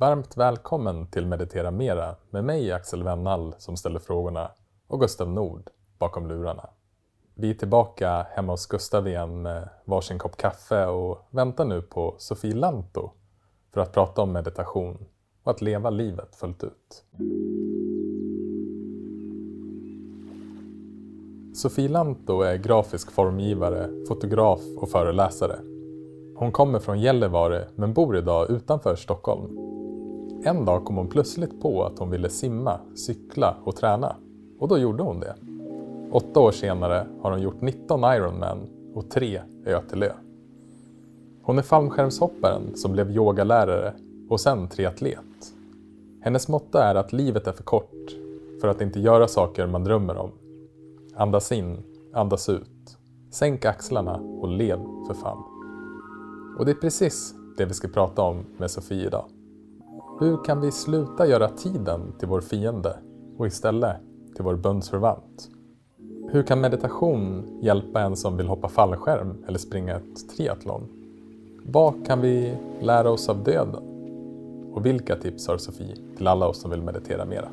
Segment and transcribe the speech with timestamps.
[0.00, 4.50] Varmt välkommen till Meditera Mera med mig Axel Wennall som ställer frågorna
[4.86, 6.68] och Gustav Nord bakom lurarna.
[7.34, 12.14] Vi är tillbaka hemma hos Gustav igen med varsin kopp kaffe och väntar nu på
[12.18, 13.10] Sofie Lanto
[13.72, 15.06] för att prata om meditation
[15.42, 17.04] och att leva livet fullt ut.
[21.54, 25.58] Sofie Lanto är grafisk formgivare, fotograf och föreläsare.
[26.36, 29.77] Hon kommer från Gällivare men bor idag utanför Stockholm.
[30.48, 34.16] En dag kom hon plötsligt på att hon ville simma, cykla och träna.
[34.58, 35.34] Och då gjorde hon det.
[36.12, 38.58] Åtta år senare har hon gjort 19 Ironman
[38.94, 40.12] och tre Ötelö.
[41.42, 43.94] Hon är fallskärmshopparen som blev yogalärare
[44.28, 45.52] och sen triatlet.
[46.20, 48.16] Hennes motto är att livet är för kort
[48.60, 50.30] för att inte göra saker man drömmer om.
[51.16, 52.98] Andas in, andas ut.
[53.30, 55.44] Sänk axlarna och lev för fan.
[56.58, 59.24] Och det är precis det vi ska prata om med Sofie idag.
[60.20, 62.96] Hur kan vi sluta göra tiden till vår fiende
[63.36, 63.96] och istället
[64.34, 65.50] till vår bundsförvant?
[66.30, 70.88] Hur kan meditation hjälpa en som vill hoppa fallskärm eller springa ett triathlon?
[71.66, 73.82] Vad kan vi lära oss av döden?
[74.74, 77.48] Och vilka tips har Sofie till alla oss som vill meditera mera?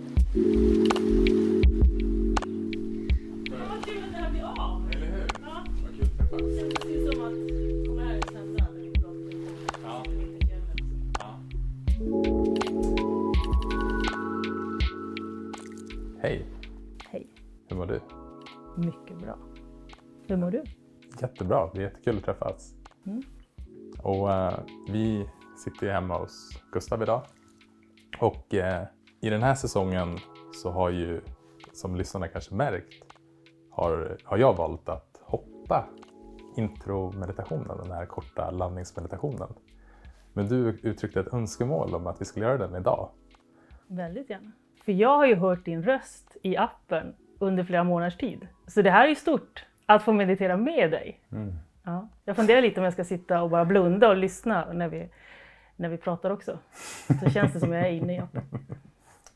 [18.77, 19.37] Mycket bra.
[20.27, 20.63] Hur mår du?
[21.21, 22.73] Jättebra, det är jättekul att träffas.
[23.05, 23.21] Mm.
[24.03, 24.59] Och eh,
[24.89, 27.21] vi sitter ju hemma hos Gustav idag.
[28.19, 28.85] Och eh,
[29.21, 30.17] i den här säsongen
[30.53, 31.21] så har ju,
[31.73, 33.03] som lyssnarna kanske märkt,
[33.71, 35.89] har, har jag valt att hoppa
[36.55, 39.49] intromeditationen, den här korta landningsmeditationen.
[40.33, 43.09] Men du uttryckte ett önskemål om att vi skulle göra den idag.
[43.87, 44.51] Väldigt gärna.
[44.85, 48.47] För jag har ju hört din röst i appen under flera månaders tid.
[48.67, 51.19] Så det här är ju stort, att få meditera med dig.
[51.83, 52.09] Ja.
[52.25, 55.09] Jag funderar lite om jag ska sitta och bara blunda och lyssna när vi,
[55.75, 56.59] när vi pratar också.
[57.23, 58.43] Så känns det som jag är inne i appen.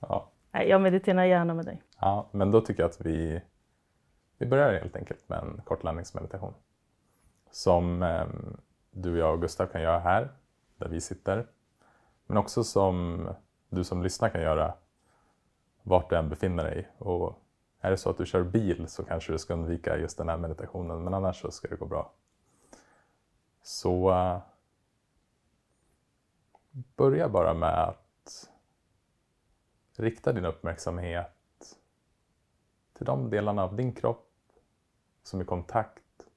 [0.01, 0.29] Ja.
[0.51, 1.81] Nej, jag mediterar gärna med dig.
[1.99, 3.41] Ja, men då tycker jag att vi,
[4.37, 6.53] vi börjar helt enkelt med en kort landningsmeditation.
[7.51, 8.25] Som eh,
[8.91, 10.29] du, jag och Gustav kan göra här,
[10.77, 11.45] där vi sitter.
[12.27, 13.27] Men också som
[13.69, 14.73] du som lyssnar kan göra
[15.83, 16.87] vart du än befinner dig.
[16.97, 17.43] Och
[17.79, 20.37] är det så att du kör bil så kanske du ska undvika just den här
[20.37, 22.11] meditationen, men annars så ska det gå bra.
[23.61, 24.41] Så eh,
[26.71, 28.49] börja bara med att
[29.95, 31.77] rikta din uppmärksamhet
[32.93, 34.31] till de delarna av din kropp
[35.23, 36.27] som är i kontakt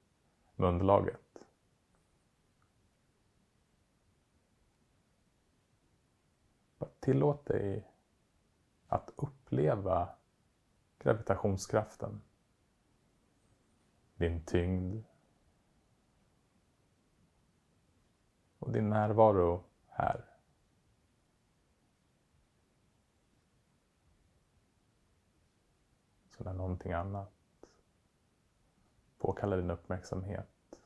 [0.55, 1.19] med underlaget.
[6.99, 7.87] Tillåt dig
[8.87, 10.09] att uppleva
[11.03, 12.21] gravitationskraften.
[14.15, 15.03] Din tyngd.
[18.59, 20.25] Och din närvaro här.
[26.29, 27.31] Så när någonting annat
[29.17, 30.79] påkallar din uppmärksamhet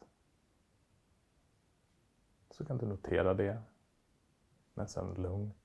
[2.50, 3.62] så kan du notera det
[4.74, 5.56] men sen lugnt,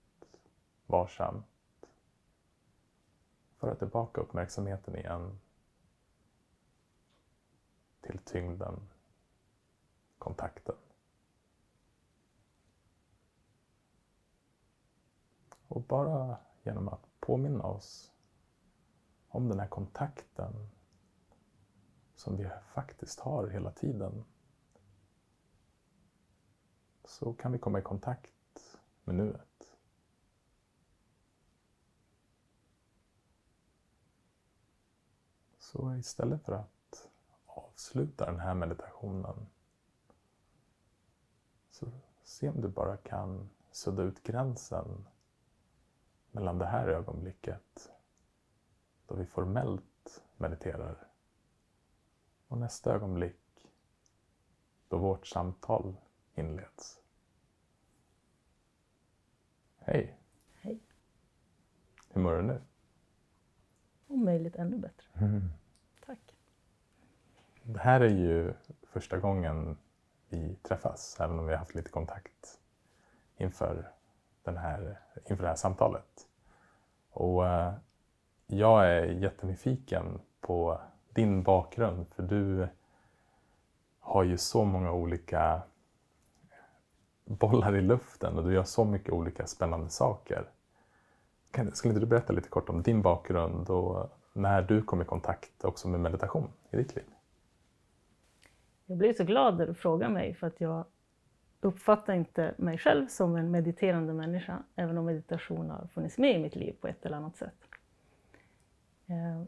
[0.86, 1.51] varsamt
[3.62, 5.40] föra tillbaka uppmärksamheten igen
[8.00, 8.88] till tyngden,
[10.18, 10.74] kontakten.
[15.68, 18.12] Och bara genom att påminna oss
[19.28, 20.68] om den här kontakten
[22.14, 24.24] som vi faktiskt har hela tiden
[27.04, 29.51] så kan vi komma i kontakt med nuet.
[35.72, 37.08] Så istället för att
[37.46, 39.46] avsluta den här meditationen
[41.70, 41.86] så
[42.22, 45.06] se om du bara kan sudda ut gränsen
[46.30, 47.90] mellan det här ögonblicket
[49.06, 51.08] då vi formellt mediterar
[52.48, 53.68] och nästa ögonblick
[54.88, 55.96] då vårt samtal
[56.34, 57.00] inleds.
[59.78, 60.18] Hej!
[60.54, 60.80] Hej.
[62.08, 62.62] Hur mår du nu?
[64.06, 65.06] Om möjligt ännu bättre.
[65.12, 65.61] Tack.
[67.64, 68.54] Det här är ju
[68.92, 69.76] första gången
[70.28, 72.58] vi träffas, även om vi har haft lite kontakt
[73.36, 73.88] inför,
[74.42, 74.98] den här,
[75.30, 76.26] inför det här samtalet.
[77.10, 77.72] Och eh,
[78.46, 80.80] jag är jättenyfiken på
[81.10, 82.68] din bakgrund, för du
[84.00, 85.62] har ju så många olika
[87.24, 90.50] bollar i luften och du gör så mycket olika spännande saker.
[91.50, 95.04] Kan, skulle inte du berätta lite kort om din bakgrund och när du kom i
[95.04, 97.04] kontakt också med meditation i ditt liv?
[98.92, 100.84] Jag blir så glad när du frågar mig för att jag
[101.60, 106.38] uppfattar inte mig själv som en mediterande människa, även om meditation har funnits med i
[106.38, 107.68] mitt liv på ett eller annat sätt.
[109.06, 109.42] Eh,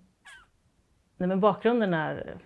[1.17, 2.39] nej, men bakgrunden är,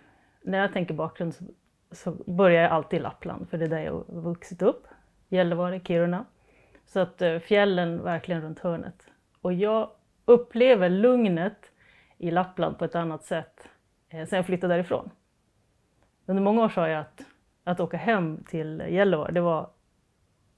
[0.43, 1.45] när jag tänker bakgrund så,
[1.91, 4.87] så börjar jag alltid i Lappland, för det är där jag har vuxit upp.
[5.29, 6.25] Gällivare, Kiruna.
[6.87, 9.07] Så att eh, fjällen verkligen runt hörnet.
[9.41, 9.91] Och jag
[10.25, 11.73] upplever lugnet
[12.17, 13.69] i Lappland på ett annat sätt
[14.09, 15.11] eh, sen jag flyttade därifrån.
[16.29, 17.21] Under många år sa jag att,
[17.65, 19.71] att åka hem till Gällivare, det var,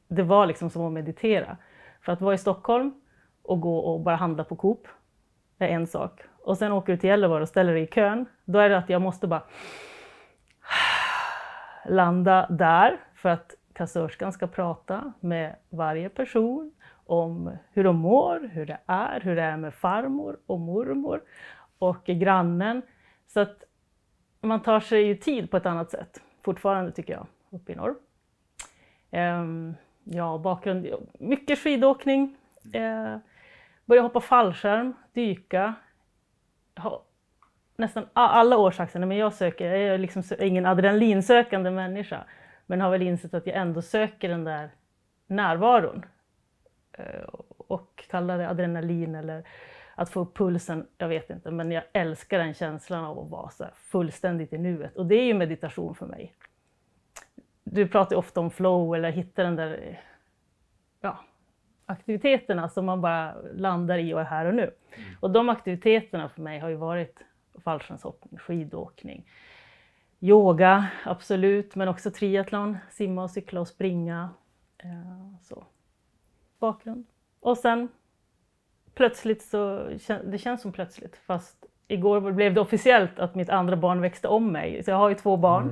[0.09, 1.57] det var liksom som att meditera.
[2.01, 2.95] För att vara i Stockholm
[3.43, 4.89] och gå och bara handla på Coop
[5.59, 6.23] är en sak.
[6.43, 8.27] Och sen åker du till Gällivare och ställer dig i kön.
[8.45, 9.43] Då är det att jag måste bara
[11.89, 16.73] landa där för att kassörskan ska prata med varje person
[17.07, 21.21] om hur de mår, hur det är, hur det är med farmor och mormor
[21.79, 22.83] och grannen.
[23.27, 23.65] Så att
[24.41, 27.95] man tar sig ju tid på ett annat sätt, fortfarande tycker jag, uppe i norr.
[29.11, 30.87] Ehm, ja, bakgrund,
[31.19, 32.37] mycket skidåkning,
[32.73, 33.21] Ehm,
[33.85, 35.75] börja hoppa fallskärm, dyka.
[36.77, 37.05] Ha,
[37.77, 42.25] nästan alla år sagt men jag söker, jag är liksom ingen adrenalinsökande människa,
[42.67, 44.71] men har väl insett att jag ändå söker den där
[45.27, 46.05] närvaron.
[46.93, 47.25] Ehm,
[47.57, 49.45] och kallar det adrenalin eller
[50.01, 53.51] att få upp pulsen, jag vet inte, men jag älskar den känslan av att vara
[53.51, 54.97] så fullständigt i nuet.
[54.97, 56.35] Och det är ju meditation för mig.
[57.65, 60.01] Du pratar ofta om flow eller hitta den där
[61.01, 61.19] ja,
[61.87, 64.63] aktiviteterna som man bara landar i och är här och nu.
[64.63, 65.09] Mm.
[65.21, 67.19] Och de aktiviteterna för mig har ju varit
[67.65, 69.27] fallskärmshoppning, skidåkning,
[70.21, 74.31] yoga, absolut, men också triathlon, simma och cykla och springa.
[74.79, 75.65] Eh, så.
[76.59, 77.07] Bakgrund.
[77.41, 77.89] Och sen
[79.01, 79.89] plötsligt så,
[80.25, 84.53] det känns som plötsligt, fast igår blev det officiellt att mitt andra barn växte om
[84.53, 84.83] mig.
[84.85, 85.71] Så jag har ju två barn,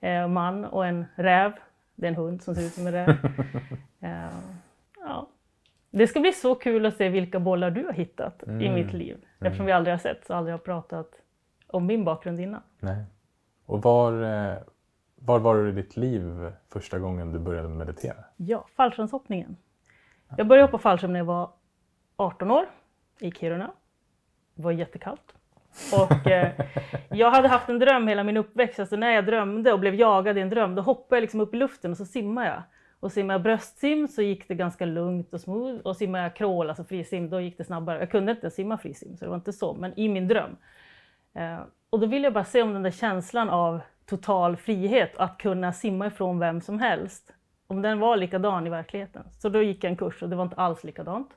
[0.00, 0.24] mm.
[0.24, 1.52] eh, man och en räv.
[1.94, 3.08] Det är en hund som ser ut som en räv.
[4.00, 4.10] eh,
[5.00, 5.28] ja.
[5.90, 8.60] Det ska bli så kul att se vilka bollar du har hittat mm.
[8.60, 9.16] i mitt liv.
[9.38, 9.66] Eftersom mm.
[9.66, 11.10] vi aldrig har sett så aldrig har pratat
[11.66, 12.62] om min bakgrund innan.
[12.80, 13.04] Nej.
[13.66, 14.58] Och var, eh,
[15.16, 18.24] var var du i ditt liv första gången du började meditera?
[18.36, 19.56] Ja, fallskärmshoppningen.
[20.36, 21.50] Jag började hoppa fallskärm när jag var
[22.20, 22.66] 18 år
[23.20, 23.70] i Kiruna.
[24.54, 25.34] Det var jättekallt.
[25.92, 26.52] Och eh,
[27.10, 28.80] jag hade haft en dröm hela min uppväxt.
[28.80, 31.54] Alltså när jag drömde och blev jagad i en dröm, då hoppade jag liksom upp
[31.54, 32.62] i luften och så simmade jag.
[33.00, 35.80] Och simmade jag bröstsim så gick det ganska lugnt och smooth.
[35.80, 37.98] Och simmade jag crawl, alltså frisim, då gick det snabbare.
[37.98, 39.74] Jag kunde inte simma frisim, så det var inte så.
[39.74, 40.56] Men i min dröm.
[41.34, 41.58] Eh,
[41.90, 45.72] och då ville jag bara se om den där känslan av total frihet, att kunna
[45.72, 47.32] simma ifrån vem som helst,
[47.66, 49.22] om den var likadan i verkligheten.
[49.38, 51.30] Så då gick jag en kurs och det var inte alls likadant.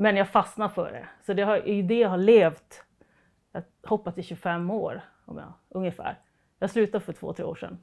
[0.00, 1.06] Men jag fastnade för det.
[1.26, 2.84] Så det har, i det jag har levt,
[3.52, 6.18] jag har hoppat i 25 år om jag, ungefär.
[6.58, 7.78] Jag slutade för två, tre år sedan.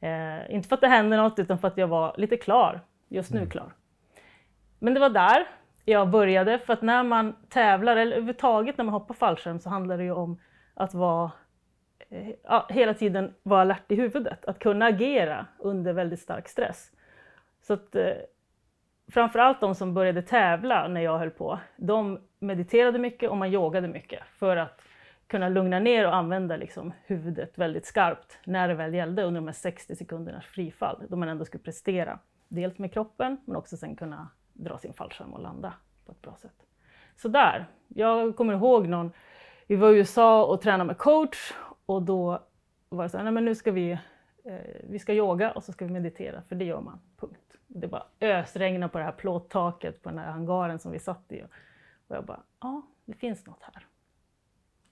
[0.00, 3.30] Eh, inte för att det hände något utan för att jag var lite klar, just
[3.30, 3.50] nu mm.
[3.50, 3.72] klar.
[4.78, 5.46] Men det var där
[5.84, 9.98] jag började, för att när man tävlar, eller överhuvudtaget när man hoppar fallskärm så handlar
[9.98, 10.40] det ju om
[10.74, 11.30] att vara
[12.10, 16.92] eh, hela tiden vara alert i huvudet, att kunna agera under väldigt stark stress.
[17.62, 18.12] Så att, eh,
[19.10, 23.88] framförallt de som började tävla när jag höll på, de mediterade mycket och man yogade
[23.88, 24.80] mycket för att
[25.26, 29.46] kunna lugna ner och använda liksom huvudet väldigt skarpt när det väl gällde under de
[29.46, 32.18] här 60 sekundernas frifall, då man ändå skulle prestera.
[32.48, 35.74] Dels med kroppen, men också sen kunna dra sin fallskärm och landa
[36.06, 36.66] på ett bra sätt.
[37.16, 39.12] Så där, jag kommer ihåg någon,
[39.66, 41.52] vi var i USA och tränade med coach
[41.86, 42.42] och då
[42.88, 43.90] var det så här, nej men nu ska vi,
[44.44, 44.58] eh,
[44.90, 47.49] vi ska yoga och så ska vi meditera, för det gör man, punkt.
[47.72, 51.42] Det bara ösregnade på det här plåttaket på den här hangaren som vi satt i.
[52.08, 53.86] Och jag bara, ja, det finns något här.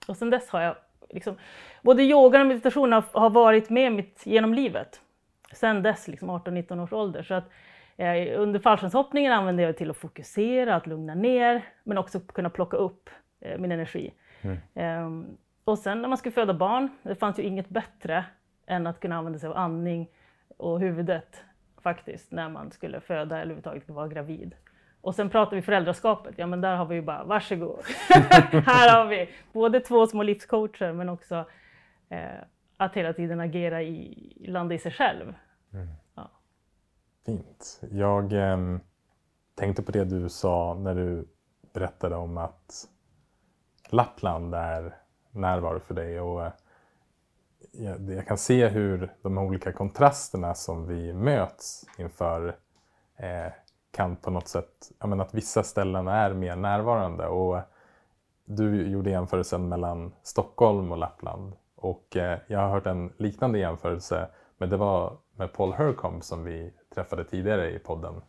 [0.09, 0.77] Och sen dess har jag
[1.09, 1.37] liksom,
[1.83, 5.01] både yoga och meditation har, har varit med mitt genom livet.
[5.53, 7.23] Sen dess, liksom 18-19 års ålder.
[7.23, 7.51] Så att,
[7.97, 12.51] eh, under fallskärmshoppningen använde jag det till att fokusera, att lugna ner, men också kunna
[12.51, 14.15] plocka upp eh, min energi.
[14.43, 14.59] Mm.
[14.75, 15.29] Eh,
[15.65, 18.25] och sen när man skulle föda barn, det fanns ju inget bättre
[18.67, 20.09] än att kunna använda sig av andning
[20.57, 21.45] och huvudet
[21.83, 24.55] faktiskt när man skulle föda eller överhuvudtaget vara gravid.
[25.01, 27.81] Och sen pratar vi föräldraskapet, ja men där har vi ju bara varsågod.
[28.67, 31.45] här har vi både två små livscoacher men också
[32.09, 32.41] eh,
[32.77, 35.35] att hela tiden agera i, landa i sig själv.
[35.73, 35.89] Mm.
[36.15, 36.31] Ja.
[37.27, 37.81] Fint.
[37.91, 38.59] Jag eh,
[39.55, 41.29] tänkte på det du sa när du
[41.73, 42.89] berättade om att
[43.89, 44.97] Lappland är
[45.31, 46.21] närvaro för dig.
[46.21, 46.53] Och, eh,
[47.73, 52.57] jag, jag kan se hur de olika kontrasterna som vi möts inför
[53.17, 53.53] eh,
[53.91, 57.27] kan på något sätt, jag menar, att vissa ställen är mer närvarande.
[57.27, 57.61] Och
[58.45, 64.29] du gjorde jämförelsen mellan Stockholm och Lappland och eh, jag har hört en liknande jämförelse
[64.59, 68.23] men det var med Paul Hercombe som vi träffade tidigare i podden.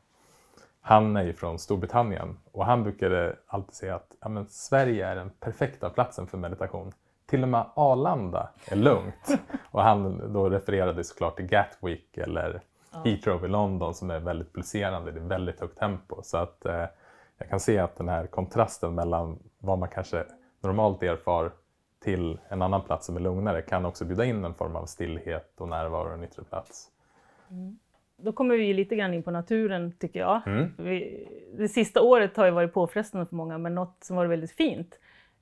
[0.82, 5.16] Han är ju från Storbritannien och han brukade alltid säga att ja, men Sverige är
[5.16, 6.94] den perfekta platsen för meditation.
[7.30, 9.40] Till och med Arlanda är lugnt.
[9.72, 12.62] Och han då refererade såklart till Gatwick eller
[13.06, 16.20] Heathrow i London som är väldigt pulserande, det är väldigt högt tempo.
[16.24, 16.86] Så att eh,
[17.38, 20.26] jag kan se att den här kontrasten mellan vad man kanske
[20.62, 21.52] normalt erfar
[22.04, 25.54] till en annan plats som är lugnare kan också bjuda in en form av stillhet
[25.58, 26.88] och närvaro och en yttre plats.
[28.18, 30.48] Då kommer vi lite grann in på naturen tycker jag.
[30.48, 30.74] Mm.
[30.78, 34.52] Vi, det sista året har ju varit påfrestande för många men något som varit väldigt
[34.52, 35.00] fint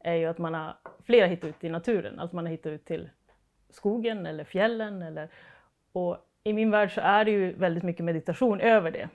[0.08, 2.20] är ju att man har flera hittat ut i naturen.
[2.20, 3.10] Alltså man har hittat ut till
[3.70, 5.02] skogen eller fjällen.
[5.02, 5.30] Eller,
[5.92, 9.10] och I min värld så är det ju väldigt mycket meditation över det.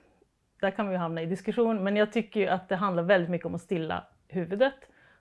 [0.60, 3.46] Där kan vi hamna i diskussion men jag tycker ju att det handlar väldigt mycket
[3.46, 4.74] om att stilla huvudet.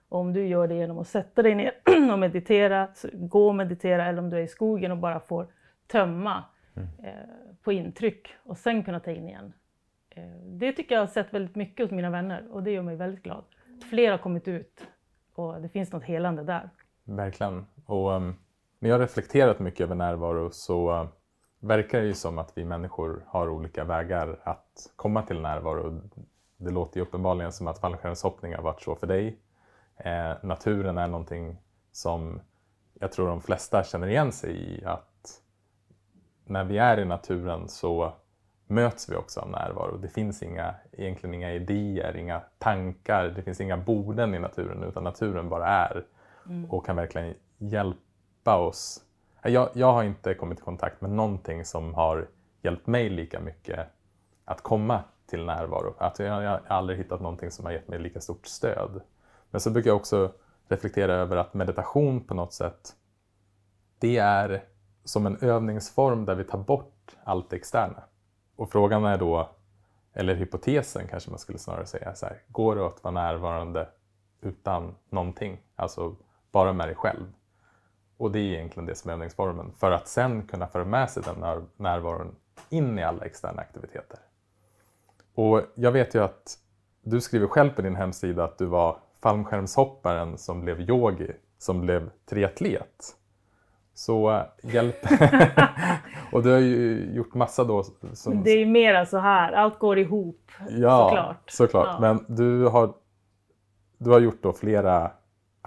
[0.08, 1.72] Och om du gör det genom att sätta dig ner
[2.12, 5.46] och meditera, gå och meditera eller om du är i skogen och bara får
[5.86, 6.44] tömma
[7.02, 7.12] eh,
[7.62, 9.52] på intryck och sen kunna ta in igen.
[10.10, 12.96] Eh, det tycker jag har sett väldigt mycket hos mina vänner och det gör mig
[12.96, 13.44] väldigt glad.
[13.90, 14.86] Fler har kommit ut
[15.34, 16.70] och det finns något helande där.
[17.04, 17.66] Verkligen.
[17.86, 18.34] Och ehm, um,
[18.78, 21.08] när jag har reflekterat mycket över närvaro så uh,
[21.60, 26.00] verkar det ju som att vi människor har olika vägar att komma till närvaro.
[26.56, 29.38] Det låter ju uppenbarligen som att fallskärmshoppning har varit så för dig.
[29.96, 31.56] Eh, naturen är någonting
[31.92, 32.40] som
[32.94, 34.84] jag tror de flesta känner igen sig i.
[34.84, 35.42] Att
[36.44, 38.12] när vi är i naturen så
[38.72, 39.96] möts vi också av närvaro.
[39.96, 45.04] Det finns inga, egentligen inga idéer, inga tankar, det finns inga borden i naturen utan
[45.04, 46.04] naturen bara är
[46.68, 49.04] och kan verkligen hjälpa oss.
[49.42, 52.28] Jag, jag har inte kommit i kontakt med någonting som har
[52.62, 53.86] hjälpt mig lika mycket
[54.44, 55.94] att komma till närvaro.
[55.98, 59.00] Att jag, jag har aldrig hittat någonting som har gett mig lika stort stöd.
[59.50, 60.32] Men så brukar jag också
[60.68, 62.92] reflektera över att meditation på något sätt,
[63.98, 64.64] det är
[65.04, 68.02] som en övningsform där vi tar bort allt det externa.
[68.56, 69.50] Och frågan är då,
[70.12, 73.88] eller hypotesen kanske man skulle snarare säga, så här, går det att vara närvarande
[74.40, 75.60] utan någonting?
[75.76, 76.16] Alltså
[76.52, 77.32] bara med dig själv.
[78.16, 79.72] Och det är egentligen det som är övningsformen.
[79.78, 82.36] För att sen kunna föra med sig den när- närvaron
[82.70, 84.18] in i alla externa aktiviteter.
[85.34, 86.58] Och jag vet ju att
[87.02, 92.10] du skriver själv på din hemsida att du var fallskärmshopparen som blev yogi, som blev
[92.26, 93.16] triatlet.
[94.02, 94.96] Så äh, hjälp...
[96.32, 97.82] och du har ju gjort massa då
[98.12, 98.42] som...
[98.42, 101.50] Det är ju mera så här, allt går ihop Ja, såklart.
[101.50, 101.88] såklart.
[101.90, 102.00] Ja.
[102.00, 102.94] Men du har,
[103.98, 105.10] du har gjort då flera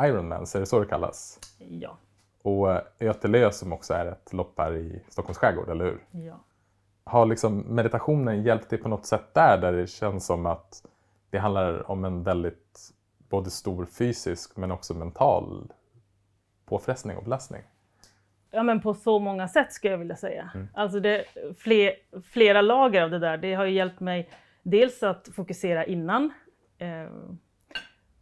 [0.01, 1.39] Ironmans, är det så det kallas?
[1.58, 1.98] Ja,
[2.42, 6.06] Och äh, Ötelö som också är ett lopp här i Stockholms skärgård, eller hur?
[6.12, 6.39] ja.
[7.04, 10.86] Har liksom meditationen hjälpt dig på något sätt där, där det känns som att
[11.30, 12.92] det handlar om en väldigt
[13.30, 15.72] både stor fysisk men också mental
[16.65, 17.62] påfrestning och belastning?
[18.56, 20.50] Ja men på så många sätt skulle jag vilja säga.
[20.74, 21.26] Alltså det,
[21.58, 21.94] fler,
[22.32, 23.38] flera lager av det där.
[23.38, 24.30] Det har ju hjälpt mig
[24.64, 26.34] dels att fokusera innan.
[26.78, 27.10] Eh,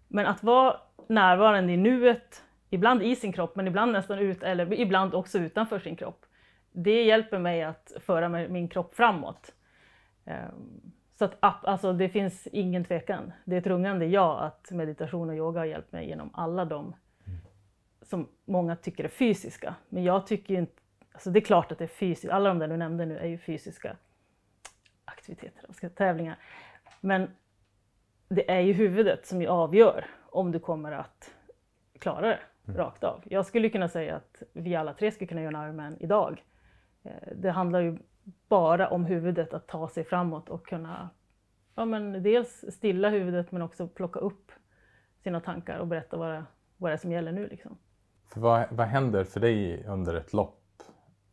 [0.08, 4.74] men att vara närvarande i nuet, ibland i sin kropp men ibland nästan ut, eller
[4.74, 6.26] ibland också utanför sin kropp.
[6.72, 9.52] Det hjälper mig att föra min kropp framåt.
[10.26, 10.36] Eh,
[11.20, 13.32] så att alltså det finns ingen tvekan.
[13.46, 16.96] Det är ett rungande ja att meditation och yoga har hjälpt mig genom alla de
[18.04, 19.76] som många tycker är fysiska.
[19.90, 20.82] Men jag tycker ju inte,
[21.12, 23.28] alltså det är klart att det är fysiskt, alla de där du nämnde nu är
[23.28, 23.98] ju fysiska
[25.06, 26.40] aktiviteter, tävlingar.
[27.02, 27.30] Men
[28.28, 31.32] det är ju huvudet som avgör om du kommer att
[32.00, 33.24] klara det rakt av.
[33.26, 36.44] Jag skulle kunna säga att vi alla tre skulle kunna göra en Ironman idag.
[37.04, 37.98] Eh, Det handlar ju
[38.48, 41.10] bara om huvudet, att ta sig framåt och kunna
[41.76, 44.52] ja, men dels stilla huvudet men också plocka upp
[45.24, 46.44] sina tankar och berätta vad det,
[46.78, 47.48] vad det är som gäller nu.
[47.48, 47.78] Liksom.
[48.30, 50.60] För vad, vad händer för dig under ett lopp?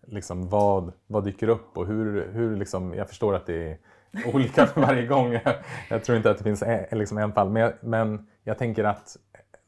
[0.07, 3.79] Liksom vad, vad dyker upp och hur, hur liksom, jag förstår att det är
[4.35, 5.33] olika för varje gång.
[5.33, 5.55] Jag,
[5.91, 7.51] jag tror inte att det finns en, liksom en fall.
[7.51, 9.17] Men jag, men jag tänker att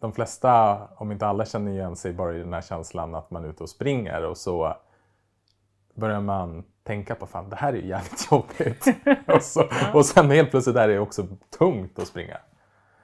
[0.00, 3.44] de flesta, om inte alla, känner igen sig bara i den här känslan att man
[3.44, 4.76] är ute och springer och så
[5.94, 8.86] börjar man tänka på fan det här är ju jävligt jobbigt.
[9.26, 9.64] och, så,
[9.94, 11.26] och sen helt plötsligt är det också
[11.58, 12.36] tungt att springa.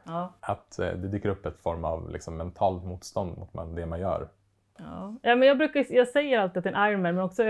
[0.09, 0.33] Ja.
[0.41, 4.29] Att eh, det dyker upp ett form av liksom, mentalt motstånd mot det man gör.
[4.79, 5.15] Ja.
[5.23, 7.43] Ja, men jag, brukar, jag säger alltid att en Ironman, men också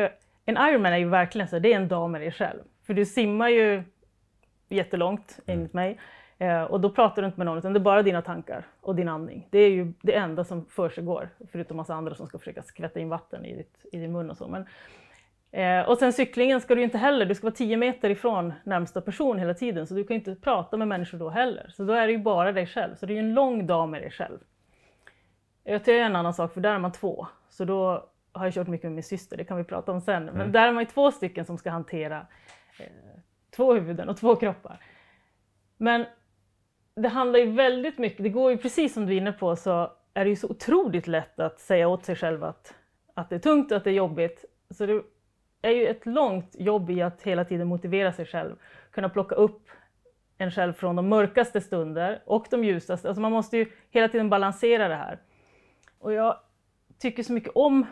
[0.45, 2.61] en Ironman är ju verkligen så, det är en dag med dig själv.
[2.87, 3.83] För du simmar ju
[4.69, 5.99] jättelångt enligt mig.
[6.38, 8.95] Eh, och då pratar du inte med någon, utan det är bara dina tankar och
[8.95, 9.49] din andning.
[9.50, 13.09] Det är ju det enda som försiggår, förutom massa andra som ska försöka skvätta in
[13.09, 14.49] vatten i, ditt, i din mun och så.
[14.49, 14.67] Men
[15.50, 19.00] Eh, och sen cyklingen ska du inte heller, du ska vara 10 meter ifrån närmsta
[19.00, 21.71] person hela tiden så du kan inte prata med människor då heller.
[21.75, 23.88] Så då är det ju bara dig själv, så det är ju en lång dag
[23.88, 24.38] med dig själv.
[25.64, 28.69] ÖT är en annan sak för där är man två, så då har jag kört
[28.69, 30.25] mycket med min syster, det kan vi prata om sen.
[30.25, 30.52] Men Mm.
[30.52, 32.26] där är man ju två stycken som ska hantera
[32.78, 32.87] eh,
[33.57, 34.81] två huvuden och två kroppar.
[35.76, 36.05] Men
[36.95, 39.93] det handlar ju väldigt mycket, det går ju precis som du är inne på så
[40.14, 42.75] är det ju så otroligt lätt att säga åt sig själv att,
[43.14, 44.45] att det är tungt och att det är jobbigt.
[44.71, 45.02] Så det
[45.62, 48.57] är ju ett långt jobb i att hela tiden motivera sig själv,
[48.91, 49.69] kunna plocka upp
[50.38, 53.09] en själv från de mörkaste stunder och de ljusaste.
[53.09, 55.19] Alltså man måste ju hela tiden balansera det här.
[55.99, 56.37] Och jag
[56.99, 57.87] tycker så mycket om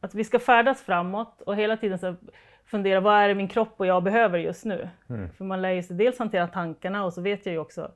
[0.00, 2.16] att vi ska färdas framåt och hela tiden så
[2.64, 4.88] fundera vad är det min kropp och jag behöver just nu?
[5.36, 7.90] För man lär ju sig dels hantera tankarna och så vet jag ju också,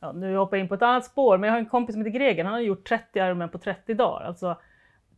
[0.00, 2.04] ja, nu hoppar jag in på ett annat spår, men jag har en kompis som
[2.04, 4.26] heter Greger, han har gjort 30 Ironman på 30 dagar.
[4.26, 4.56] Alltså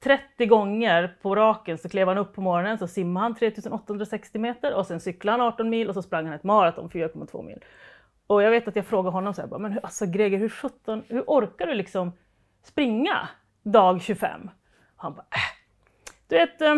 [0.00, 4.74] 30 gånger på raken så klev han upp på morgonen, så simmade han 3860 meter
[4.74, 7.64] och sen cyklade han 18 mil och så sprang han ett maraton 4,2 mil.
[8.26, 11.02] Och jag vet att jag frågade honom så här, men hur- alltså Greger, hur, 17,
[11.08, 12.12] hur orkar du liksom
[12.62, 13.28] springa
[13.62, 14.50] dag 25?
[14.96, 15.58] Och han bara, äh,
[16.28, 16.74] du vet, eh,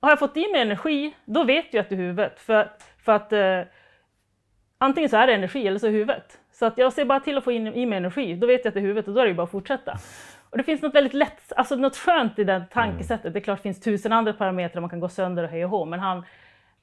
[0.00, 2.40] har jag fått i mig energi, då vet jag att det är huvudet.
[2.40, 3.60] För, för att eh,
[4.78, 6.38] antingen så är det energi eller så är det huvudet.
[6.52, 8.68] Så att jag ser bara till att få in i mig energi, då vet jag
[8.70, 9.98] att det är huvudet och då är det ju bara att fortsätta.
[10.54, 13.32] Och det finns något väldigt lätt, alltså något skönt i det tankesättet.
[13.32, 15.70] Det är klart det finns tusen andra parametrar man kan gå sönder och hej och
[15.70, 16.24] hå, men han,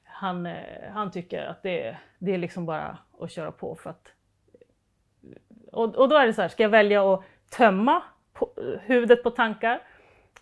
[0.04, 0.54] han, eh,
[0.92, 4.12] han tycker att det, det är liksom bara att köra på för att...
[5.72, 7.24] Och, och då är det så här, ska jag välja att
[7.56, 8.02] tömma
[8.32, 8.50] på,
[8.82, 9.80] huvudet på tankar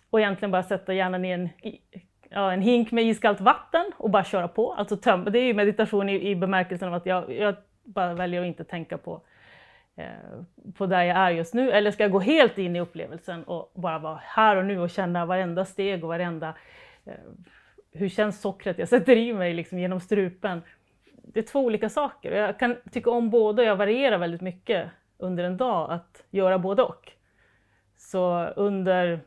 [0.09, 1.81] och egentligen bara sätta hjärnan i en, i,
[2.29, 4.73] ja, en hink med iskallt vatten och bara köra på.
[4.73, 8.41] Alltså tömma, det är ju meditation i, i bemärkelsen av att jag, jag bara väljer
[8.41, 9.30] att inte tänka på, eh,
[9.95, 10.43] Eh,
[10.73, 11.71] på där jag är just nu.
[11.71, 14.89] Eller ska jag gå helt in i upplevelsen och bara vara här och nu och
[14.89, 16.55] känna varenda steg och varenda...
[17.05, 17.13] Eh,
[17.93, 20.61] hur känns sockret jag sätter i mig liksom genom strupen?
[21.23, 22.31] Det är två olika saker.
[22.31, 26.59] Jag kan tycka om båda och jag varierar väldigt mycket under en dag att göra
[26.59, 27.11] både och.
[27.97, 29.19] Så under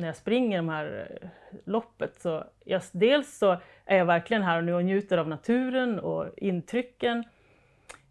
[0.00, 1.28] när jag springer de här eh,
[1.64, 6.00] loppet så jag, dels så är jag verkligen här och nu och njuter av naturen
[6.00, 7.24] och intrycken.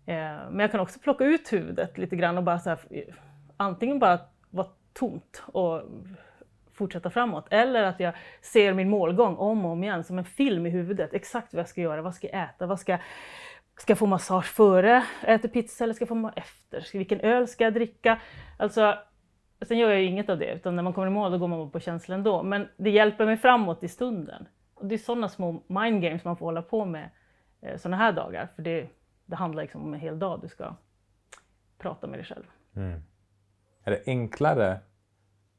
[0.09, 2.79] Eh, men jag kan också plocka ut huvudet lite grann och bara så här,
[3.57, 4.19] antingen bara
[4.49, 5.81] vara tomt och
[6.73, 10.65] fortsätta framåt eller att jag ser min målgång om och om igen som en film
[10.65, 11.13] i huvudet.
[11.13, 13.01] Exakt vad jag ska göra, vad ska jag äta, vad ska jag
[13.77, 16.97] Ska jag få massage före jag äter pizza eller ska jag få massage efter?
[16.97, 18.19] Vilken öl ska jag dricka?
[18.57, 18.95] Alltså,
[19.61, 21.47] sen gör jag ju inget av det, utan när man kommer i mål då går
[21.47, 22.43] man på känslan ändå.
[22.43, 24.47] Men det hjälper mig framåt i stunden.
[24.73, 27.09] Och det är sådana små mind games man får hålla på med
[27.61, 28.47] eh, sådana här dagar.
[28.55, 28.89] För det,
[29.29, 30.75] det handlar liksom om en hel dag du ska
[31.77, 32.43] prata med dig själv.
[33.83, 34.79] Är det enklare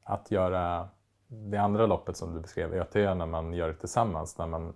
[0.03, 0.89] att göra
[1.27, 4.73] det andra loppet som du beskrev, ÖTÖ, när man gör det tillsammans, när man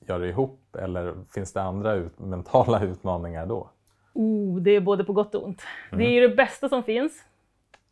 [0.00, 0.76] gör det ihop?
[0.76, 3.70] Eller finns det andra ut, mentala utmaningar då?
[4.12, 5.62] Oh, det är både på gott och ont.
[5.90, 7.24] Det är ju det bästa som finns.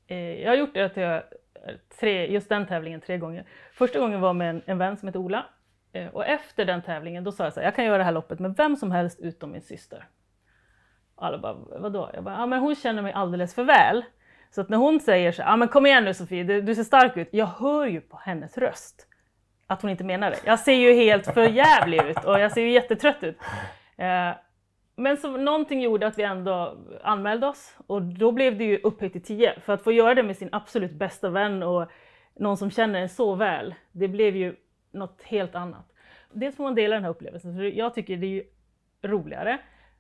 [0.07, 3.45] Eh, jag har gjort det eh, tre, just den tävlingen tre gånger.
[3.73, 5.47] Första gången var med en, en vän som heter Ola.
[5.93, 8.13] Eh, och efter den tävlingen då sa jag så här, jag kan göra det här
[8.13, 10.09] loppet med vem som helst utom min syster.
[11.21, 12.11] Alla bara, vadå?
[12.15, 14.05] Jag bara, ja men hon känner mig alldeles för väl.
[14.51, 16.85] Så att när hon säger så ja men kom igen nu Sofie, du, du ser
[16.85, 17.29] stark ut.
[17.33, 19.07] Jag hör ju på hennes röst
[19.67, 20.39] att hon inte menar det.
[20.45, 23.39] Jag ser ju helt för jävlig ut och jag ser ju jättetrött ut.
[23.97, 24.31] Eh,
[24.97, 29.13] men så, någonting gjorde att vi ändå anmälde oss och då blev det ju upphöjt
[29.13, 29.61] till 10.
[29.61, 31.91] För att få göra det med sin absolut bästa vän och
[32.35, 34.57] någon som känner en så väl, det blev ju
[34.93, 35.93] något helt annat.
[36.33, 38.45] Dels får man dela den här upplevelsen, för jag tycker det är ju
[39.03, 39.59] roligare.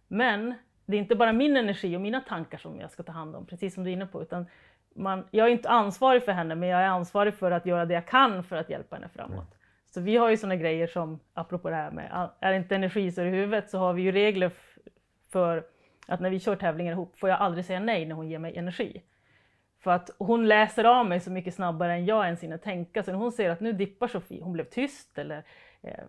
[0.08, 0.54] Men
[0.90, 3.46] det är inte bara min energi och mina tankar som jag ska ta hand om,
[3.46, 4.46] precis som du är inne på, utan
[4.94, 7.94] man, jag är inte ansvarig för henne, men jag är ansvarig för att göra det
[7.94, 9.54] jag kan för att hjälpa henne framåt.
[9.94, 13.12] Så vi har ju sådana grejer som, apropå det här med, är det inte energi
[13.12, 14.50] så är det huvudet, så har vi ju regler
[15.30, 15.64] för
[16.06, 18.56] att när vi kör tävlingar ihop får jag aldrig säga nej när hon ger mig
[18.56, 19.02] energi.
[19.80, 23.02] För att hon läser av mig så mycket snabbare än jag ens hinner tänka.
[23.02, 25.44] Så när hon ser att nu dippar Sofie, hon blev tyst eller
[25.82, 26.04] eh,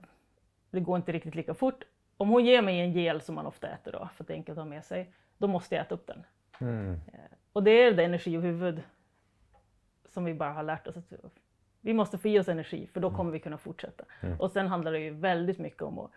[0.71, 1.83] det går inte riktigt lika fort.
[2.21, 4.35] Om hon ger mig en gel som man ofta äter då, för att det är
[4.35, 6.23] enkelt att ha med sig, då måste jag äta upp den.
[7.07, 7.21] Eh,
[7.53, 8.81] och det är det energi och huvud
[10.09, 11.13] som vi bara har lärt oss att
[11.81, 14.03] vi måste få i oss energi för då kommer vi kunna fortsätta.
[14.39, 16.11] Och sen handlar det ju väldigt mycket om att,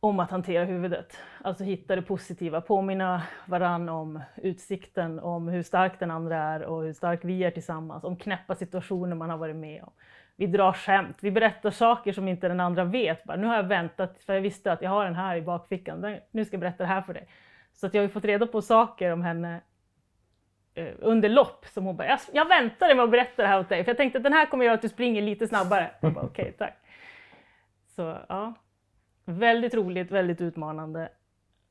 [0.00, 1.16] om att hantera huvudet.
[1.42, 6.82] Alltså hitta det positiva, påminna varann om utsikten, om hur stark den andra är och
[6.82, 9.92] hur stark vi är tillsammans, om knäppa situationer man har varit med om.
[10.40, 13.24] Vi drar skämt, vi berättar saker som inte den andra vet.
[13.24, 16.00] Bara, nu har jag väntat för jag visste att jag har den här i bakfickan,
[16.00, 17.28] Den- nu ska jag berätta det här för dig.
[17.72, 19.60] Så att jag har fått reda på saker om henne
[20.74, 23.68] eh, under lopp som hon bara, jag, jag väntade med att berätta det här åt
[23.68, 25.90] dig för jag tänkte att den här kommer göra att du springer lite snabbare.
[26.00, 26.74] Jag bara, Okej, tack.
[27.86, 28.54] Så ja,
[29.24, 31.08] väldigt roligt, väldigt utmanande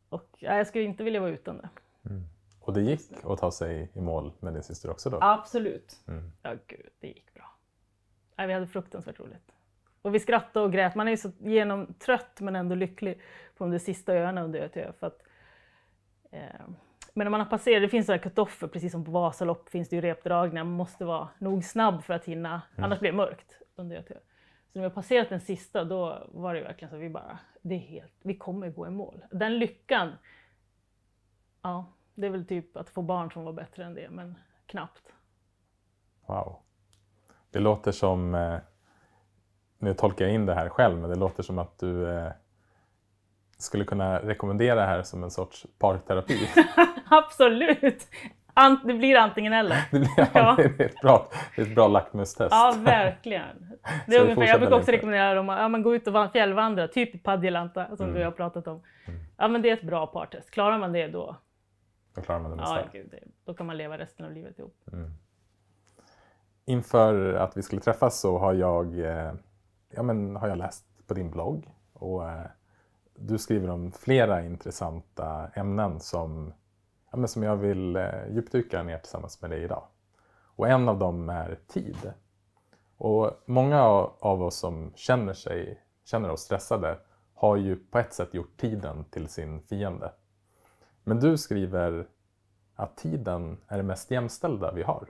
[0.10, 1.70] och ja, jag skulle inte vilja vara utan det.
[2.62, 5.18] Och det gick att ta sig i mål med din syster också då?
[5.22, 5.96] Absolut.
[6.08, 6.32] Mm.
[6.42, 7.27] Ja, gud, det gick
[8.38, 9.52] Ja, vi hade fruktansvärt roligt.
[10.02, 10.96] Och vi skrattade och grät.
[10.96, 13.22] Man är ju så genomtrött men ändå lycklig
[13.58, 14.94] på de sista öarna under Ötö.
[15.00, 15.24] För att,
[16.32, 16.40] eh,
[17.14, 19.96] men när man har passerat, det finns sådana cut-offer, precis som på Vasalopp finns det
[19.96, 20.64] ju repdragningar.
[20.64, 24.14] Man måste vara nog snabb för att hinna, annars blir det mörkt under Ötö.
[24.14, 27.40] Så när vi har passerat den sista, då var det verkligen så att vi bara,
[27.62, 29.24] det är helt, vi kommer gå i mål.
[29.32, 30.12] Den lyckan,
[31.62, 35.14] ja, det är väl typ att få barn som var bättre än det, men knappt.
[36.26, 36.67] Wow.
[37.52, 38.56] Det låter som, eh,
[39.80, 42.32] nu tolkar jag in det här själv, men det låter som att du eh,
[43.58, 46.50] skulle kunna rekommendera det här som en sorts parterapi.
[47.10, 48.08] Absolut!
[48.54, 49.78] Ant, det blir antingen eller.
[49.92, 50.56] Det, blir, Ja.
[50.58, 52.52] det är ett bra, det är ett bra lackmustest.
[52.52, 53.74] Ja, verkligen.
[54.08, 54.98] Det är ungefär, jag brukar också lite?
[54.98, 58.24] rekommendera dem att ja, men gå ut och va- fjällvandra, typ i Padjelanta som vi
[58.24, 58.82] har pratat om.
[59.38, 60.52] Ja, men det är ett bra partest.
[60.52, 61.36] Klarar man det då,
[62.16, 62.76] Då klarar man det mesta.
[62.80, 63.14] ja, gud,
[63.46, 64.76] då kan man leva resten av livet ihop.
[66.70, 69.34] Inför att vi skulle träffas så har jag, eh,
[69.90, 72.46] ja, men, har jag läst på din blogg och eh,
[73.16, 76.54] du skriver om flera intressanta ämnen som,
[77.12, 79.84] ja, men som jag vill eh, djupdyka ner tillsammans med dig idag.
[80.56, 82.12] Och en av dem är tid.
[82.98, 83.84] Och många
[84.20, 86.98] av oss som känner, sig, känner oss stressade
[87.34, 90.12] har ju på ett sätt gjort tiden till sin fiende.
[91.04, 92.08] Men du skriver
[92.76, 95.08] att tiden är det mest jämställda vi har.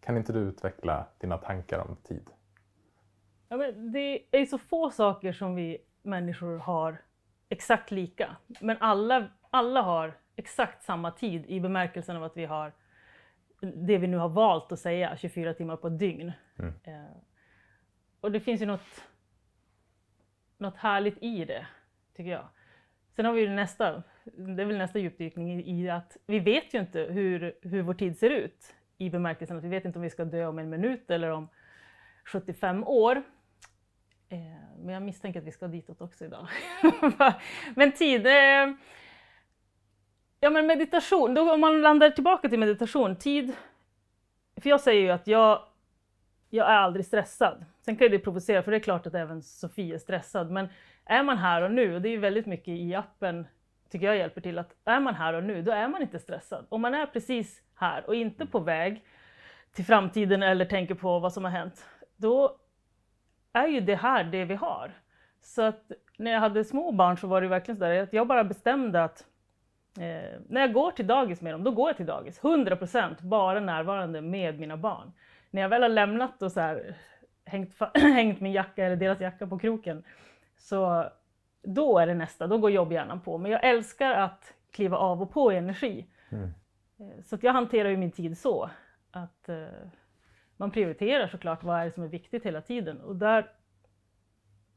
[0.00, 2.30] Kan inte du utveckla dina tankar om tid?
[3.48, 7.02] Ja, men det är så få saker som vi människor har
[7.48, 8.36] exakt lika.
[8.60, 12.72] Men alla, alla har exakt samma tid i bemärkelsen av att vi har
[13.60, 16.32] det vi nu har valt att säga, 24 timmar på ett dygn.
[16.84, 17.16] Eh,
[18.20, 19.04] och det finns ju något,
[20.58, 21.66] något härligt i det,
[22.14, 22.48] tycker jag.
[23.16, 26.74] Sen har vi ju nästa, det är väl nästa djupdykning i, i att vi vet
[26.74, 30.02] ju inte hur, hur vår tid ser ut i bemärkelsen att vi vet inte om
[30.02, 31.48] vi ska dö om en minut eller om
[32.24, 33.22] 75 år.
[34.28, 34.38] Eh,
[34.78, 36.48] men jag misstänker att vi ska ditåt också idag.
[37.74, 38.26] men tid...
[38.26, 38.74] Eh,
[40.40, 43.52] ja men meditation, då om man landar tillbaka till meditation, tid...
[44.60, 45.62] För jag säger ju att jag,
[46.50, 47.64] jag är aldrig stressad.
[47.80, 50.50] Sen kan ju det provocera, för det är klart att även Sofie är stressad.
[50.50, 50.68] Men
[51.04, 53.46] är man här och nu, och det är ju väldigt mycket i appen,
[53.90, 56.66] tycker jag hjälper till, att är man här och nu, då är man inte stressad.
[56.68, 59.04] Om man är precis här och inte på väg
[59.72, 61.86] till framtiden eller tänker på vad som har hänt,
[62.16, 62.56] då
[63.52, 64.92] är ju det här det vi har.
[65.40, 68.44] Så att när jag hade små barn så var det verkligen sådär att jag bara
[68.44, 69.26] bestämde att
[69.98, 72.40] eh, när jag går till dagis med dem, då går jag till dagis.
[72.40, 75.12] 100% bara närvarande med mina barn.
[75.50, 76.94] När jag väl har lämnat och så här,
[77.44, 80.04] hängt, hängt min jacka eller deras jacka på kroken,
[80.56, 81.10] så
[81.62, 83.38] då är det nästa, då går jobbhjärnan på.
[83.38, 86.06] Men jag älskar att kliva av och på i energi.
[86.30, 86.50] Mm.
[86.98, 88.70] Eh, så att jag hanterar ju min tid så
[89.10, 89.66] att eh,
[90.56, 93.00] man prioriterar såklart vad är det som är viktigt hela tiden.
[93.00, 93.50] Och där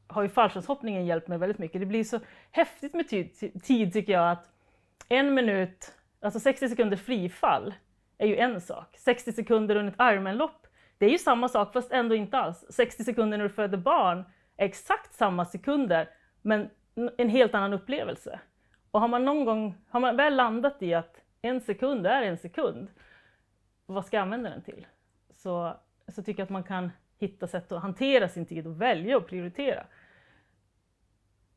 [0.06, 1.80] har ju fallskärmshoppningen hjälpt mig väldigt mycket.
[1.80, 4.50] Det blir så häftigt med tid, tid tycker jag att
[5.08, 7.74] en minut, alltså 60 sekunder frifall
[8.18, 8.96] är ju en sak.
[8.98, 10.62] 60 sekunder under ett armenlopp
[11.02, 12.64] det är ju samma sak fast ändå inte alls.
[12.70, 14.24] 60 sekunder när du föder barn
[14.56, 16.08] är exakt samma sekunder
[16.42, 16.70] men
[17.16, 18.40] en helt annan upplevelse.
[18.90, 22.36] Och har man någon gång, har man väl landat i att en sekund är en
[22.38, 22.88] sekund,
[23.86, 24.86] vad ska jag använda den till?
[25.34, 25.76] Så,
[26.08, 29.26] så tycker jag att man kan hitta sätt att hantera sin tid och välja och
[29.26, 29.86] prioritera.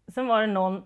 [0.08, 0.84] Sen var det någon,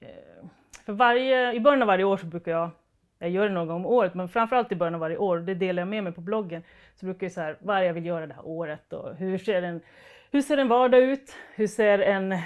[0.00, 0.44] eh,
[0.84, 2.70] för varje, i början av varje år så brukar jag,
[3.18, 5.54] jag gör det någon gång om året, men framförallt i början av varje år, det
[5.54, 6.62] delar jag med mig på bloggen,
[6.94, 9.14] så brukar jag så här, vad är det jag vill göra det här året och
[9.14, 9.80] hur ser den
[10.30, 11.36] hur ser en vardag ut?
[11.54, 12.38] Hur ser en eh,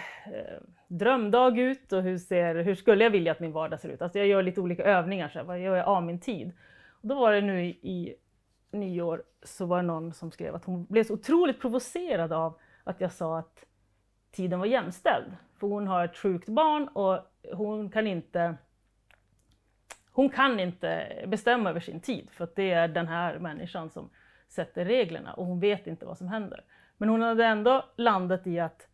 [0.89, 4.03] drömdag ut och hur, ser, hur skulle jag vilja att min vardag ser ut?
[4.03, 6.53] Alltså jag gör lite olika övningar, så här, vad gör jag av min tid?
[6.91, 8.15] Och då var det nu i, i
[8.71, 13.01] nyår så var det någon som skrev att hon blev så otroligt provocerad av att
[13.01, 13.65] jag sa att
[14.31, 15.37] tiden var jämställd.
[15.61, 17.19] För hon har ett sjukt barn och
[17.53, 18.57] hon kan inte
[20.13, 24.11] hon kan inte bestämma över sin tid för att det är den här människan som
[24.49, 26.65] sätter reglerna och hon vet inte vad som händer.
[27.05, 28.89] Men hon hade ändå landat i att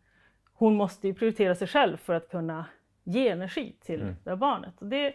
[0.53, 2.65] hon måste prioritera sig själv för att kunna
[3.05, 4.17] ge energi till Mm.
[4.25, 4.75] det här barnet.
[4.81, 5.15] Och det,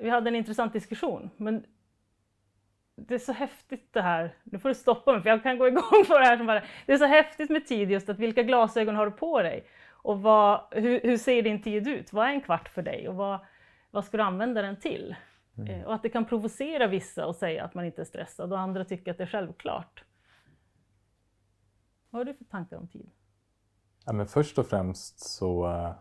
[0.00, 1.64] vi hade en intressant diskussion, men
[2.96, 4.34] det är så häftigt det här.
[4.44, 6.36] Nu får du stoppa mig för jag kan gå igång på det här.
[6.36, 9.42] Som bara, det är så häftigt med tid just att vilka glasögon har du på
[9.42, 9.64] dig?
[9.90, 12.12] Och vad, hur, hur ser din tid ut?
[12.12, 13.08] Vad är en kvart för dig?
[13.08, 13.38] Och vad,
[13.90, 15.14] vad ska du använda den till?
[15.68, 18.58] Eh, Och att det kan provocera vissa att säga att man inte är stressad och
[18.58, 20.04] andra tycker att det är självklart.
[22.14, 23.10] Vad har du för tankar om tid?
[24.04, 25.92] Ja, men först och främst så eh,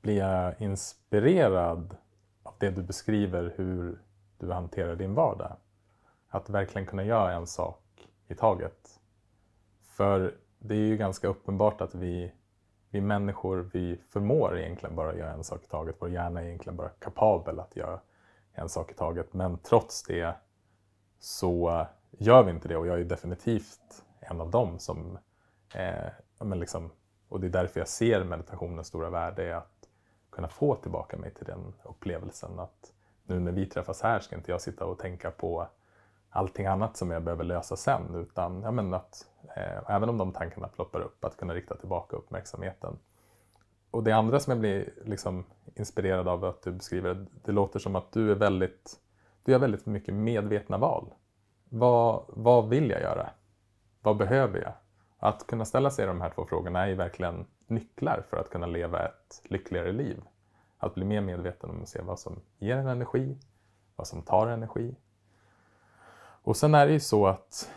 [0.00, 1.96] blir jag inspirerad
[2.42, 4.02] av det du beskriver hur
[4.38, 5.56] du hanterar din vardag.
[6.28, 9.00] Att verkligen kunna göra en sak i taget.
[9.82, 12.32] För det är ju ganska uppenbart att vi,
[12.90, 15.96] vi människor, vi förmår egentligen bara göra en sak i taget.
[15.98, 18.00] Vår hjärna är egentligen bara kapabel att göra
[18.52, 19.34] en sak i taget.
[19.34, 20.36] Men trots det
[21.18, 25.18] så eh, gör vi inte det och jag är definitivt en av dem som
[25.74, 26.90] eh, men liksom,
[27.28, 29.88] och det är därför jag ser meditationens stora värde är att
[30.30, 32.92] kunna få tillbaka mig till den upplevelsen att
[33.26, 35.68] nu när vi träffas här ska inte jag sitta och tänka på
[36.30, 40.32] allting annat som jag behöver lösa sen utan ja, men att eh, även om de
[40.32, 42.98] tankarna ploppar upp att kunna rikta tillbaka uppmärksamheten.
[43.90, 47.96] Och det andra som jag blir liksom inspirerad av att du beskriver, det låter som
[47.96, 49.00] att du är väldigt,
[49.42, 51.14] du gör väldigt mycket medvetna val.
[51.68, 53.30] Vad, vad vill jag göra?
[54.02, 54.72] Vad behöver jag?
[55.18, 58.66] Att kunna ställa sig de här två frågorna är ju verkligen nycklar för att kunna
[58.66, 60.22] leva ett lyckligare liv.
[60.78, 63.38] Att bli mer medveten om att se vad som ger en energi,
[63.96, 64.96] vad som tar energi.
[66.42, 67.70] Och sen är det ju så att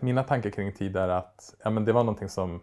[0.00, 2.62] mina tankar kring tid är att ja, men det var någonting som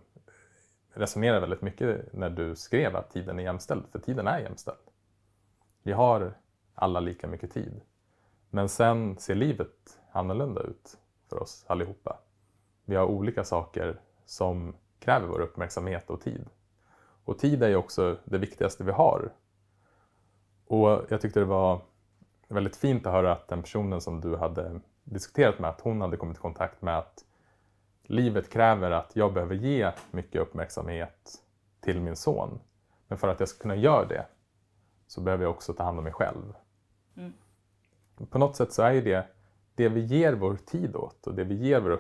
[0.94, 4.78] resonerade väldigt mycket när du skrev att tiden är jämställd, för tiden är jämställd.
[5.84, 6.34] Vi har
[6.76, 7.82] alla lika mycket tid.
[8.50, 10.98] Men sen ser livet annorlunda ut
[11.30, 12.20] för oss allihopa.
[12.86, 16.46] Vi har olika saker som kräver vår uppmärksamhet och tid.
[17.26, 19.34] Och tid är ju också det viktigaste vi har.
[20.66, 21.82] Och jag tyckte det var
[22.48, 26.18] väldigt fint att höra att den personen som du hade diskuterat med, att hon hade
[26.18, 27.26] kommit i kontakt med att
[28.04, 31.44] livet kräver att jag behöver ge mycket uppmärksamhet
[31.82, 32.60] till min son.
[33.08, 34.26] Men för att jag ska kunna göra det
[35.08, 36.54] så behöver jag också ta hand om mig själv.
[37.16, 37.34] Mm.
[38.30, 39.28] På något sätt så är ju det
[39.80, 41.92] det vi ger vår tid åt och det vi ger vår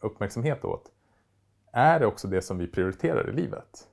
[0.00, 0.92] uppmärksamhet åt
[1.72, 3.88] är det också det som vi prioriterar i livet.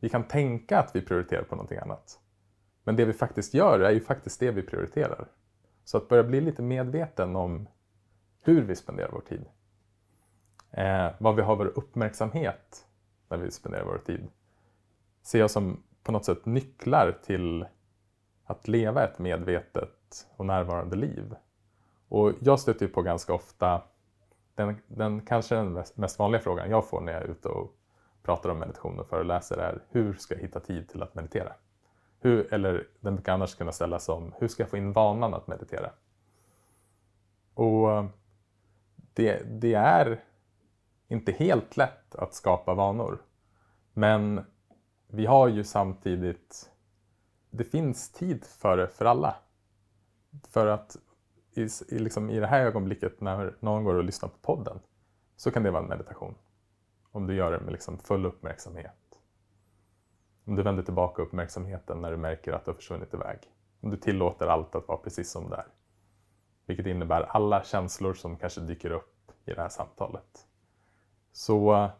[0.00, 2.18] Vi kan tänka att vi prioriterar på någonting annat.
[2.84, 5.28] Men det vi faktiskt gör är ju faktiskt det vi prioriterar.
[5.84, 7.68] Så att börja bli lite medveten om
[8.42, 9.44] hur vi spenderar vår tid.
[10.70, 12.86] Eh, vad vi har vår uppmärksamhet
[13.28, 14.28] när vi spenderar vår tid.
[15.22, 17.66] Ser jag som på något sätt nycklar till
[18.44, 21.34] att leva ett medvetet och närvarande liv.
[22.12, 23.82] Och jag stöter ju på ganska ofta
[24.54, 27.76] den, den kanske den mest, mest vanliga frågan jag får när jag är ute och
[28.22, 31.52] pratar om meditation och föreläser är hur ska jag hitta tid till att meditera?
[32.20, 35.46] Hur, eller den brukar annars kunna ställas som hur ska jag få in vanan att
[35.46, 35.90] meditera?
[37.54, 38.06] Och eh,
[39.14, 40.24] det, det är
[41.08, 43.22] inte helt lätt att skapa vanor.
[43.92, 44.44] Men
[45.06, 46.70] vi har ju samtidigt,
[47.50, 49.36] det finns tid för det för alla.
[50.48, 50.96] För att
[51.54, 54.80] i, i, liksom, i det här ögonblicket när någon går och lyssnar på podden
[55.36, 56.34] så kan det vara en meditation.
[57.12, 59.20] Om du gör det med liksom full uppmärksamhet.
[60.44, 63.38] Om du vänder tillbaka uppmärksamheten när du märker att du har försvunnit iväg.
[63.80, 65.66] Om du tillåter allt att vara precis som det är.
[66.66, 70.46] Vilket innebär alla känslor som kanske dyker upp i det här samtalet.
[71.32, 71.90] Så eh,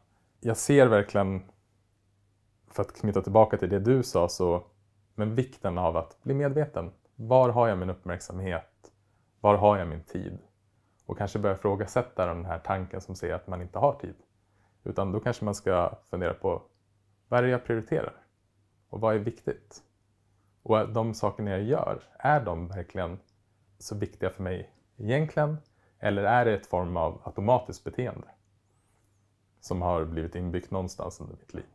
[0.40, 1.42] jag ser verkligen,
[2.70, 4.66] för att knyta tillbaka till det du sa, så,
[5.14, 6.90] men vikten av att bli medveten.
[7.14, 8.71] Var har jag min uppmärksamhet?
[9.42, 10.38] Var har jag min tid?
[11.06, 14.14] Och kanske börja ifrågasätta den här tanken som säger att man inte har tid.
[14.84, 16.62] Utan då kanske man ska fundera på
[17.28, 18.12] vad är det jag prioriterar?
[18.88, 19.82] Och vad är viktigt?
[20.62, 23.18] Och de sakerna jag gör, är de verkligen
[23.78, 25.56] så viktiga för mig egentligen?
[25.98, 28.28] Eller är det ett form av automatiskt beteende?
[29.60, 31.66] Som har blivit inbyggt någonstans under mitt liv.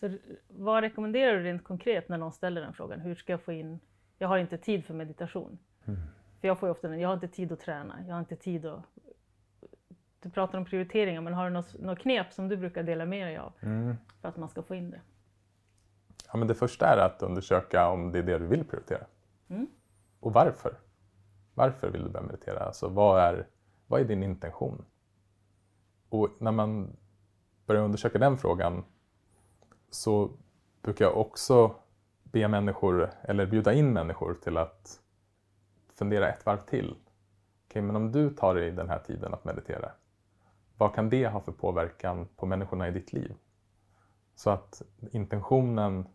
[0.00, 0.16] Så
[0.48, 3.00] vad rekommenderar du rent konkret när någon ställer den frågan?
[3.00, 3.78] Hur ska jag få in,
[4.18, 5.58] jag har inte tid för meditation.
[5.84, 6.00] Mm.
[6.42, 8.36] För jag får ju ofta den, jag har inte tid att träna, jag har inte
[8.36, 8.84] tid att...
[10.20, 13.26] Du pratar om prioriteringar, men har du något, något knep som du brukar dela med
[13.26, 13.96] dig av Mm.
[14.20, 15.00] för att man ska få in det?
[16.32, 19.04] Ja, men det första är att undersöka om det är det du vill prioritera.
[19.48, 19.66] Mm.
[20.20, 20.74] Och varför.
[21.54, 22.58] Varför vill du börja meditera?
[22.58, 23.46] Alltså, vad, är,
[23.86, 24.84] vad är din intention?
[26.08, 26.96] Och när man
[27.66, 28.84] börjar undersöka den frågan
[29.90, 30.30] så
[30.82, 31.74] brukar jag också
[32.22, 34.98] be människor, eller bjuda in människor till att
[36.02, 36.96] fundera ett varv till.
[37.68, 39.90] Okej, men om du tar dig den här tiden att meditera,
[40.76, 43.34] vad kan det ha för påverkan på människorna i ditt liv?
[44.34, 46.08] Så att intentionen,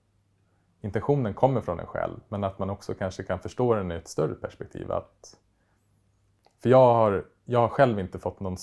[0.81, 4.07] intentionen kommer från en själv, men att man också kanske kan förstå den i ett
[4.07, 4.91] större perspektiv.
[4.91, 5.37] Att,
[6.61, 8.57] för jag har, jag har själv inte fått någon...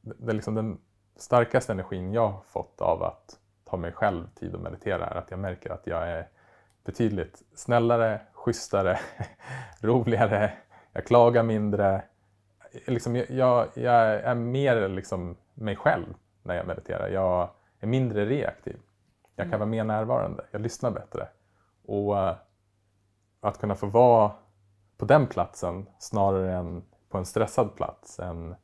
[0.00, 0.78] Det är liksom den
[1.16, 5.30] starkaste energin jag har fått av att ta mig själv tid att meditera är att
[5.30, 6.28] jag märker att jag är
[6.84, 8.98] betydligt snällare, schysstare,
[9.80, 10.52] roligare,
[10.94, 12.02] jag klagar mindre.
[12.86, 17.08] Liksom, jag, jag, är mer liksom mig själv när jag mediterar.
[17.08, 18.76] Jag är mindre reaktiv.
[19.36, 21.28] Jag kan vara mer närvarande, jag lyssnar bättre.
[21.86, 22.36] Och eh,
[23.40, 24.32] att kunna få vara
[24.96, 28.18] på den platsen snarare än på en stressad plats.
[28.18, 28.54] En,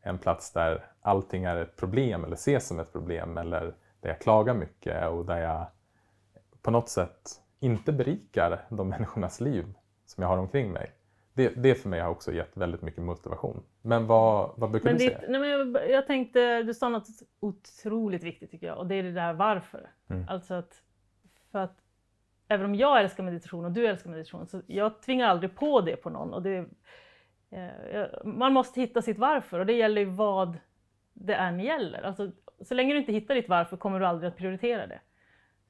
[0.00, 4.20] en plats där allting är ett problem eller ses som ett problem eller där jag
[4.20, 5.66] klagar mycket och där jag
[6.62, 9.74] på något sätt inte berikar de människornas liv
[10.06, 10.92] som jag har omkring mig.
[11.38, 13.62] Det, det för mig har också gett väldigt mycket motivation.
[13.82, 15.28] Men vad, vad brukar Men du ditt, säga?
[15.28, 17.06] nej men jag, jag tänkte, du sa något
[17.40, 19.90] otroligt viktigt tycker jag och det är det där varför.
[20.08, 20.24] Mm.
[20.28, 20.82] Alltså att,
[21.52, 21.78] för att
[22.48, 25.96] även om jag älskar meditation och du älskar meditation så jag tvingar aldrig på det
[25.96, 26.34] på någon.
[26.34, 26.64] Och det,
[27.50, 30.58] eh, man måste hitta sitt varför och det gäller ju vad
[31.12, 32.02] det än gäller.
[32.02, 35.00] Alltså, så länge du inte hittar ditt varför kommer du aldrig att prioritera det.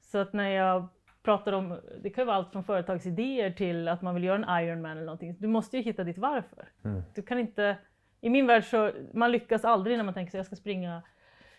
[0.01, 0.87] Så att när jag
[1.23, 4.63] pratar om, det kan ju vara allt från företagsidéer till att man vill göra en
[4.63, 5.35] Ironman eller någonting.
[5.39, 6.69] Du måste ju hitta ditt varför.
[6.83, 7.01] Mm.
[7.15, 7.77] Du kan inte,
[8.21, 11.01] i min värld så, man lyckas aldrig när man tänker sig jag ska springa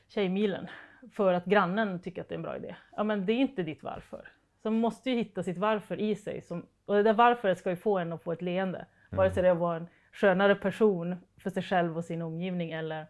[0.09, 0.66] Tjejmilen
[1.12, 2.77] för att grannen tycker att det är en bra idé.
[2.96, 4.29] Ja men det är inte ditt varför.
[4.62, 6.42] Så man måste ju hitta sitt varför i sig.
[6.42, 8.87] Som, och det där varför ska ju få en att få ett leende.
[9.11, 13.07] Vare sig det var en skönare person för sig själv och sin omgivning eller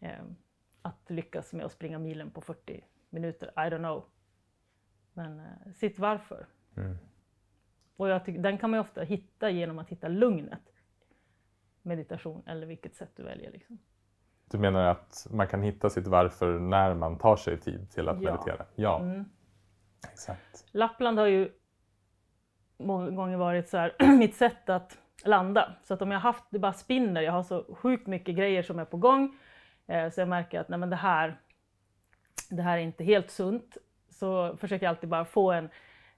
[0.00, 0.24] eh,
[0.82, 3.48] att lyckas med att springa milen på 40 minuter.
[3.48, 4.04] I don't know.
[5.16, 6.46] Men eh, sitt varför.
[6.76, 6.96] Mm.
[7.96, 10.72] Och jag tycker, den kan man ju ofta hitta genom att hitta lugnet.
[11.82, 13.52] Meditation eller vilket sätt du väljer.
[13.52, 13.78] Liksom.
[14.50, 18.22] Du menar att man kan hitta sitt varför när man tar sig tid till att
[18.22, 18.32] Ja.
[18.32, 18.66] meditera?
[18.74, 19.24] Ja, Mm.
[20.12, 20.64] exakt.
[20.70, 21.52] Lappland har ju
[22.78, 25.76] många gånger varit så här, mitt sätt att landa.
[25.82, 28.78] Så att om jag haft, det bara spinner, jag har så sjukt mycket grejer som
[28.78, 29.38] är på gång.
[29.86, 31.40] Eh, så jag märker att nej men det här,
[32.50, 33.76] det här är inte helt sunt.
[34.16, 35.68] Så försöker jag alltid bara få en,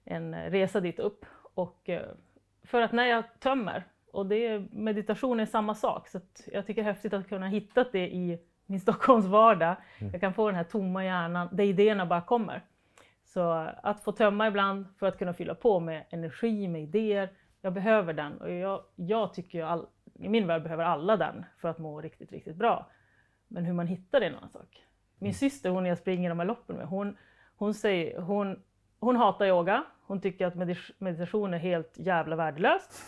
[0.05, 1.27] en resa dit upp.
[1.55, 2.07] Och, eh,
[2.63, 6.21] för att när jag tömmer, och det är, meditation är samma sak, så
[6.53, 9.77] jag tycker det är häftigt att kunna hitta det i min Stockholms vardag.
[10.13, 12.63] Jag kan få den här tomma hjärnan, där idéerna bara kommer.
[13.25, 13.51] Så
[13.83, 17.31] att få tömma ibland för att kunna fylla på med energi, med idéer.
[17.61, 21.69] Jag behöver den och jag, jag tycker all, i min värld behöver alla den för
[21.69, 22.91] att må riktigt, riktigt bra.
[23.49, 24.83] Men hur man hittar det är en annan sak.
[25.19, 27.17] Min syster, hon jag springer de här loppen med, hon,
[27.59, 28.63] hon, säger, hon,
[29.01, 29.85] hon hatar yoga.
[30.07, 33.03] Hon tycker att medit- meditation är helt jävla värdelöst.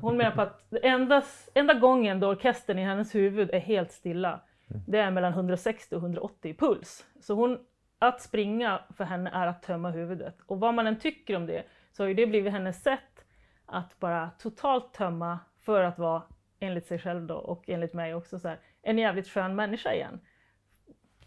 [0.00, 1.22] Hon menar på att enda,
[1.54, 4.40] enda gången då orkestern i hennes huvud är helt stilla,
[4.86, 7.04] det är mellan 160 och 180 i puls.
[7.20, 7.58] Så hon,
[7.98, 10.36] att springa för henne är att tömma huvudet.
[10.46, 13.24] Och vad man än tycker om det, så har ju det blivit hennes sätt
[13.66, 16.22] att bara totalt tömma för att vara,
[16.60, 20.20] enligt sig själv då och enligt mig också, så här, en jävligt skön människa igen.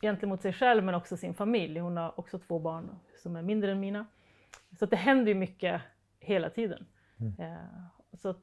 [0.02, 1.80] Gentemot sig själv men också sin familj.
[1.80, 4.06] Hon har också två barn som är mindre än mina.
[4.80, 5.82] Så det händer ju mycket
[6.20, 6.86] hela tiden.
[7.40, 7.56] Eh,
[8.14, 8.36] så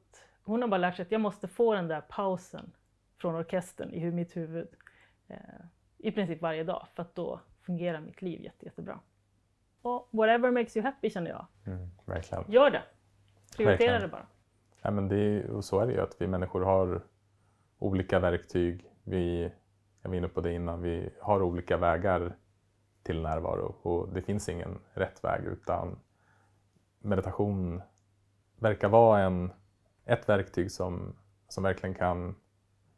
[0.43, 2.71] hon har bara lärt sig att jag måste få den där pausen
[3.17, 4.67] från orkestern i mitt huvud
[5.27, 5.37] eh,
[5.97, 8.99] i princip varje dag för att då fungerar mitt liv jätte, jättebra.
[9.81, 11.45] Och whatever makes you happy känner jag.
[11.65, 12.51] Mm, verkligen.
[12.51, 12.83] Gör det!
[13.55, 14.01] Prioritera Verkligen.
[14.01, 14.27] det bara.
[14.81, 17.01] Ja, men det är, och så är det ju att vi människor har
[17.79, 18.91] olika verktyg.
[19.03, 19.51] Vi,
[20.05, 22.35] jag var inne på det innan, vi har olika vägar
[23.03, 25.99] till närvaro och det finns ingen rätt väg utan
[26.99, 27.81] meditation
[28.59, 29.51] verkar vara en,
[30.05, 31.15] ett verktyg som,
[31.47, 32.35] som verkligen kan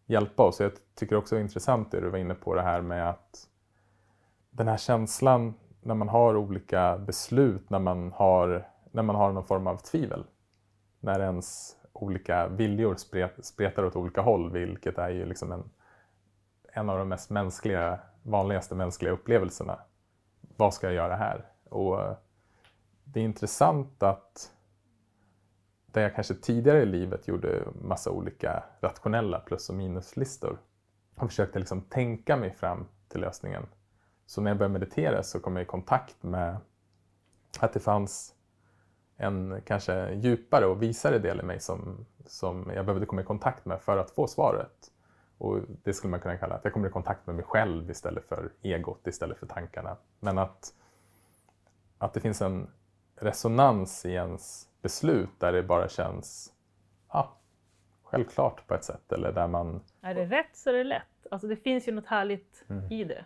[0.06, 0.60] hjälpa oss.
[0.60, 3.48] Jag tycker också det är intressant det du var inne på det här med att
[4.50, 9.46] den här känslan när man har olika beslut, när man har, när man har någon
[9.46, 10.24] form av tvivel
[11.00, 12.96] när ens olika viljor
[13.42, 15.70] spretar åt olika håll, vilket är ju liksom en,
[16.78, 19.80] en av de mest mänskliga, vanligaste mänskliga upplevelserna.
[20.58, 21.46] Vad ska jag göra här?
[21.70, 22.18] Och eh,
[23.04, 24.52] det är intressant att
[25.86, 30.58] där jag kanske tidigare i livet gjorde massa olika rationella plus och minuslistor
[31.16, 33.66] och försökte liksom tänka mig fram till lösningen.
[34.26, 36.58] Så när jag började meditera så kom jag i kontakt med
[37.60, 38.36] att det fanns
[39.18, 43.66] en kanske djupare och visare del i mig som, som jag behövde komma i kontakt
[43.66, 44.92] med för att få svaret.
[45.38, 48.26] Och det skulle man kunna kalla att jag kommer i kontakt med mig själv istället
[48.26, 49.98] för egot, istället för tankarna.
[50.20, 50.74] Men att,
[51.98, 52.70] att det finns en
[53.16, 56.54] resonans i ens beslut där det bara känns
[57.10, 57.38] ja,
[58.04, 59.12] självklart på ett sätt.
[59.12, 61.28] Eller där man, Är det rätt så är det lätt.
[61.32, 63.26] Alltså det finns ju något härligt i det.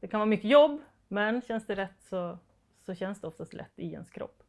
[0.00, 2.38] Det kan vara mycket jobb, men känns det rätt så,
[2.86, 4.42] så känns det oftast lätt i ens kropp.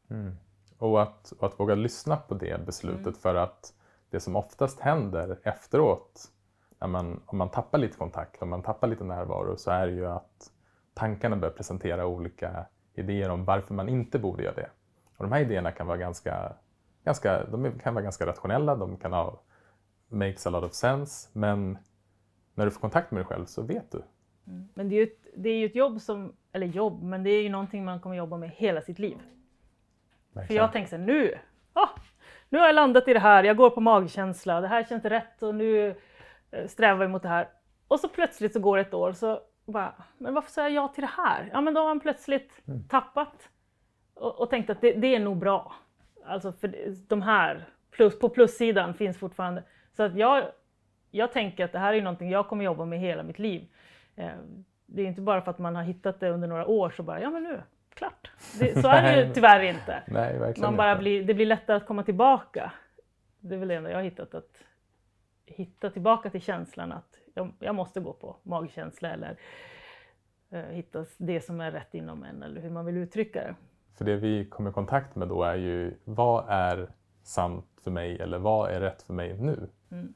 [0.78, 3.74] Och att, och att våga lyssna på det beslutet för att
[4.10, 6.32] det som oftast händer efteråt,
[6.82, 9.94] när man, om man tappar lite kontakt, om man tappar lite närvaro, så är det
[9.94, 10.52] ju att
[10.94, 14.70] tankarna börjar presentera olika idéer om varför man inte borde göra det.
[15.18, 16.54] Och de här idéerna kan vara ganska,
[17.04, 19.42] ganska, de kan vara ganska rationella, de kan ha
[20.08, 21.78] makes a lot of sense, men
[22.54, 24.04] när du får kontakt med dig själv så vet du.
[24.74, 27.30] Men det är, ju ett, det är ju ett jobb som, eller jobb, men det
[27.30, 29.18] är ju någonting man kommer jobba med hela sitt liv.
[30.34, 30.62] För Verkligen.
[30.62, 31.38] jag tänker så här, nu,
[31.74, 31.90] ah,
[32.50, 35.44] nu har jag landat i det här, jag går på magkänsla, det här känns rätt
[35.44, 35.96] och nu
[36.68, 37.48] strävar jag mot det här.
[37.88, 41.02] Och så plötsligt så går ett år så bara, men varför sa jag ja till
[41.02, 41.50] det här?
[41.54, 43.50] Ja men då har man plötsligt tappat
[44.14, 45.74] och, och tänkt att det, det är nog bra.
[46.26, 46.74] Alltså för
[47.08, 49.64] de här, plus, på plussidan finns fortfarande.
[49.96, 50.44] Så att jag,
[51.12, 53.68] jag tänker att det här är någonting jag kommer jobba med hela mitt liv.
[54.16, 54.30] Eh,
[54.86, 57.22] Det är inte bara för att man har hittat det under några år så bara,
[57.22, 57.62] ja men nu,
[57.94, 58.32] klart.
[58.60, 60.04] Det, så är det ju tyvärr inte.
[60.08, 61.00] Nej, Man bara inte.
[61.02, 62.72] blir, det blir lättare att komma tillbaka.
[63.40, 64.64] Det är väl det enda jag har hittat, att
[65.52, 69.38] hitta tillbaka till känslan att jag, jag måste gå på magkänsla eller
[70.50, 73.56] eh, hitta det som är rätt inom en eller hur man vill uttrycka det.
[73.98, 76.90] För det vi kommer i kontakt med då är ju vad är
[77.24, 79.70] sant för mig eller vad är rätt för mig nu?
[79.92, 80.14] Mm.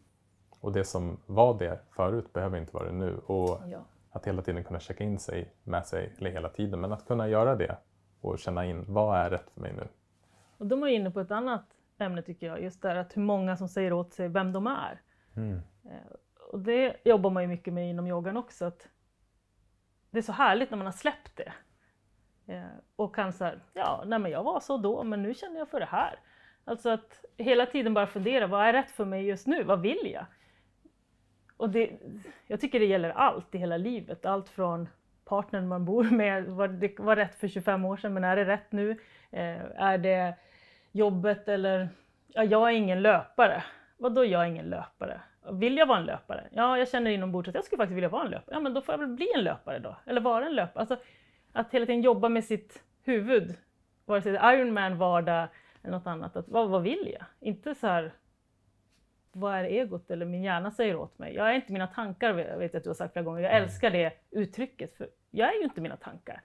[0.59, 3.17] Och det som var det förut behöver inte vara det nu.
[3.17, 3.85] Och Ja.
[4.11, 7.27] att hela tiden kunna checka in sig med sig, eller hela tiden, men att kunna
[7.27, 7.77] göra det
[8.21, 9.87] och känna in vad är rätt för mig nu?
[10.57, 11.65] Och de är inne på ett annat
[11.97, 15.01] ämne tycker jag, just det att hur många som säger åt sig vem de är.
[15.37, 15.61] Mm.
[15.85, 16.15] Eh,
[16.51, 18.65] och det jobbar man ju mycket med inom yogan också.
[18.65, 18.89] Att
[20.09, 21.53] det är så härligt när man har släppt det.
[22.53, 22.63] Eh,
[22.95, 25.79] och kan säga, ja, nej men jag var så då, men nu känner jag för
[25.79, 26.19] det här.
[26.65, 29.63] Alltså att hela tiden bara fundera, vad är rätt för mig just nu?
[29.63, 30.25] Vad vill jag?
[31.57, 31.99] Och det,
[32.47, 34.25] jag tycker det gäller allt i hela livet.
[34.25, 34.89] Allt från
[35.25, 38.45] partnern man bor med, var det var rätt för 25 år sedan, men är det
[38.45, 38.91] rätt nu?
[39.31, 40.35] Eh, är det
[40.91, 41.89] jobbet eller,
[42.27, 43.63] ja, jag är ingen löpare.
[43.97, 45.21] Vadå jag är ingen löpare?
[45.51, 46.47] Vill jag vara en löpare?
[46.51, 48.55] Ja, jag känner inombords att jag skulle faktiskt vilja vara en löpare.
[48.55, 49.95] Ja, men då får jag väl bli en löpare då.
[50.05, 50.79] Eller vara en löpare.
[50.79, 50.97] Alltså,
[51.53, 53.55] att hela tiden jobba med sitt huvud.
[54.05, 55.47] Vare sig det är Ironman, vardag
[55.83, 56.35] eller något annat.
[56.35, 57.25] Att, vad, vad vill jag?
[57.39, 58.13] Inte så här,
[59.31, 61.35] vad är egot eller min hjärna säger åt mig.
[61.35, 63.41] Jag är inte mina tankar, vet jag att du har sagt flera gånger.
[63.41, 66.41] Jag älskar det uttrycket, för jag är ju inte mina tankar.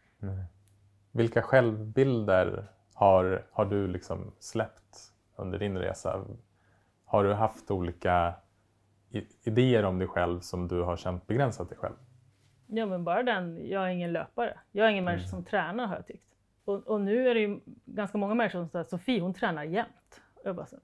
[1.12, 6.24] Vilka självbilder har, har du liksom släppt under din resa?
[7.10, 8.34] Har du haft olika
[9.44, 11.94] idéer om dig själv som du har känt begränsat dig själv?
[12.66, 14.58] Ja men bara den, jag är ingen löpare.
[14.72, 16.26] Jag är ingen människa som tränar har jag tyckt.
[16.64, 20.20] Och, och nu är det ju ganska många människor som säger Sofie hon tränar jämt.
[20.44, 20.76] Jag bara så,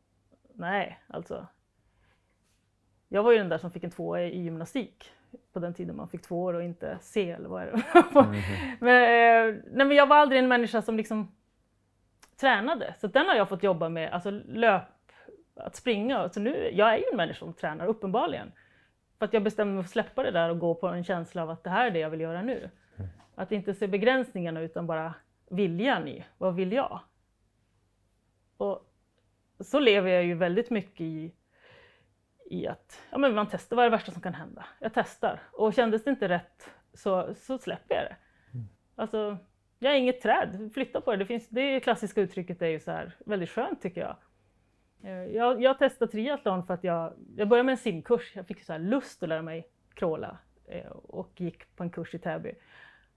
[0.54, 1.46] nej alltså.
[3.08, 5.10] Jag var ju den där som fick en tvåa i, gymnastik
[5.52, 7.82] på den tiden man fick två år och inte C eller vad är det
[8.80, 11.32] men, eh, nej, men jag var aldrig en människa som liksom
[12.36, 12.94] tränade.
[12.98, 14.82] Så den har jag fått jobba med, alltså löp,
[15.56, 16.28] att springa.
[16.28, 18.52] Så nu, jag är ju en människa som tränar, uppenbarligen.
[19.18, 21.42] För att jag bestämmer mig för att släppa det där och gå på en känsla
[21.42, 22.70] av att det här är det jag vill göra nu.
[23.34, 25.14] Att inte se begränsningarna utan bara
[25.50, 27.00] viljan i, vad vill jag?
[28.56, 28.92] Och
[29.60, 31.32] så lever jag ju väldigt mycket i,
[32.50, 34.64] i att ja, men man testar, vad är det värsta som kan hända?
[34.80, 35.40] Jag testar.
[35.52, 38.16] Och kändes det inte rätt så, så släpper jag det.
[38.94, 39.36] Alltså,
[39.78, 41.16] jag är inget träd, flytta på det.
[41.16, 44.16] Det, finns, det klassiska uttrycket är ju så här, väldigt skönt tycker jag.
[45.02, 48.32] Eh, jag, jag testade triathlon för att jag, jag började med en simkurs.
[48.36, 52.14] Jag fick så här lust att lära mig crawla eh, och gick på en kurs
[52.14, 52.54] i Täby.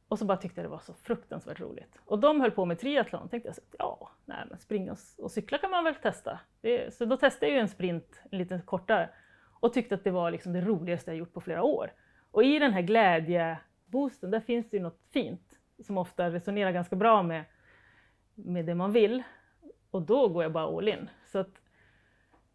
[0.07, 1.99] Och så bara tyckte jag det var så fruktansvärt roligt.
[2.05, 3.29] Och de höll på med triathlon.
[3.29, 6.39] tänkte jag så att, ja, nej, men springa och, och cykla kan man väl testa.
[6.61, 9.09] Det, så då testade jag ju en sprint, en lite kortare.
[9.59, 11.91] Och tyckte att det var liksom det roligaste jag gjort på flera år.
[12.31, 16.95] Och i den här glädjeboosten, där finns det ju något fint som ofta resonerar ganska
[16.95, 17.43] bra med,
[18.35, 19.23] med det man vill.
[19.91, 21.09] Och då går jag bara all in.
[21.25, 21.61] Så att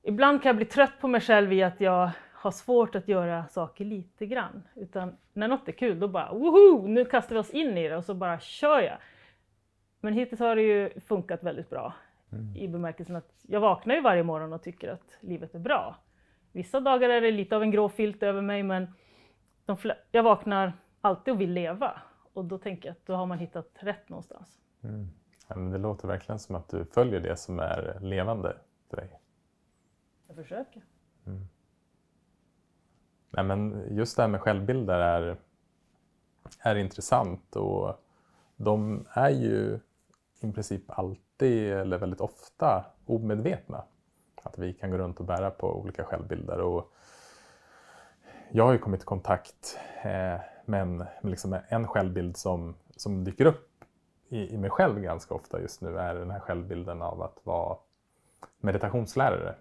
[0.04, 3.46] ibland kan jag bli trött på mig själv i att jag har svårt att göra
[3.48, 4.62] saker lite grann.
[4.74, 7.96] Utan när något är kul, då bara woho, nu kastar vi oss in i det
[7.96, 8.96] och så bara kör jag.
[10.00, 11.92] Men hittills har det ju funkat väldigt bra.
[12.56, 15.96] I bemärkelsen att jag vaknar ju varje morgon och tycker att livet är bra.
[16.52, 18.94] Vissa dagar är det lite av en grå filt över mig men
[20.10, 22.00] jag vaknar alltid och vill leva.
[22.32, 24.58] Och då tänker jag att då har man hittat rätt någonstans.
[25.48, 28.56] Ja, men det låter verkligen som att du följer det som är levande
[28.90, 29.10] för dig.
[30.26, 30.82] Jag försöker.
[31.26, 31.46] Mm.
[33.30, 35.36] Nej, men just det här med självbilder är,
[36.60, 38.00] är intressant och
[38.56, 39.78] de är ju
[40.40, 43.84] i princip alltid, eller väldigt ofta, omedvetna.
[44.42, 46.60] Att vi kan gå runt och bära på olika självbilder.
[46.60, 46.92] Och
[48.50, 53.46] jag har ju kommit i kontakt eh, med en, liksom en självbild som, som dyker
[53.46, 53.70] upp
[54.28, 57.76] i, i mig själv ganska ofta just nu, är den här självbilden av att vara
[58.58, 59.54] meditationslärare.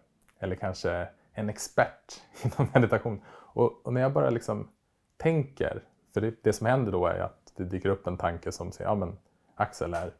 [0.43, 3.21] Eller kanske en expert inom meditation.
[3.29, 4.69] Och, och när jag bara liksom
[5.17, 5.83] tänker,
[6.13, 8.89] för det, det som händer då är att det dyker upp en tanke som säger,
[8.89, 9.17] ja men
[9.55, 10.13] Axel är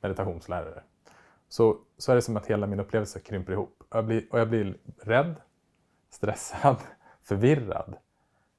[0.00, 0.82] meditationslärare.
[1.48, 3.82] så, så är det som att hela min upplevelse krymper ihop.
[3.88, 5.34] Och jag blir, och jag blir rädd,
[6.10, 6.76] stressad,
[7.22, 7.96] förvirrad.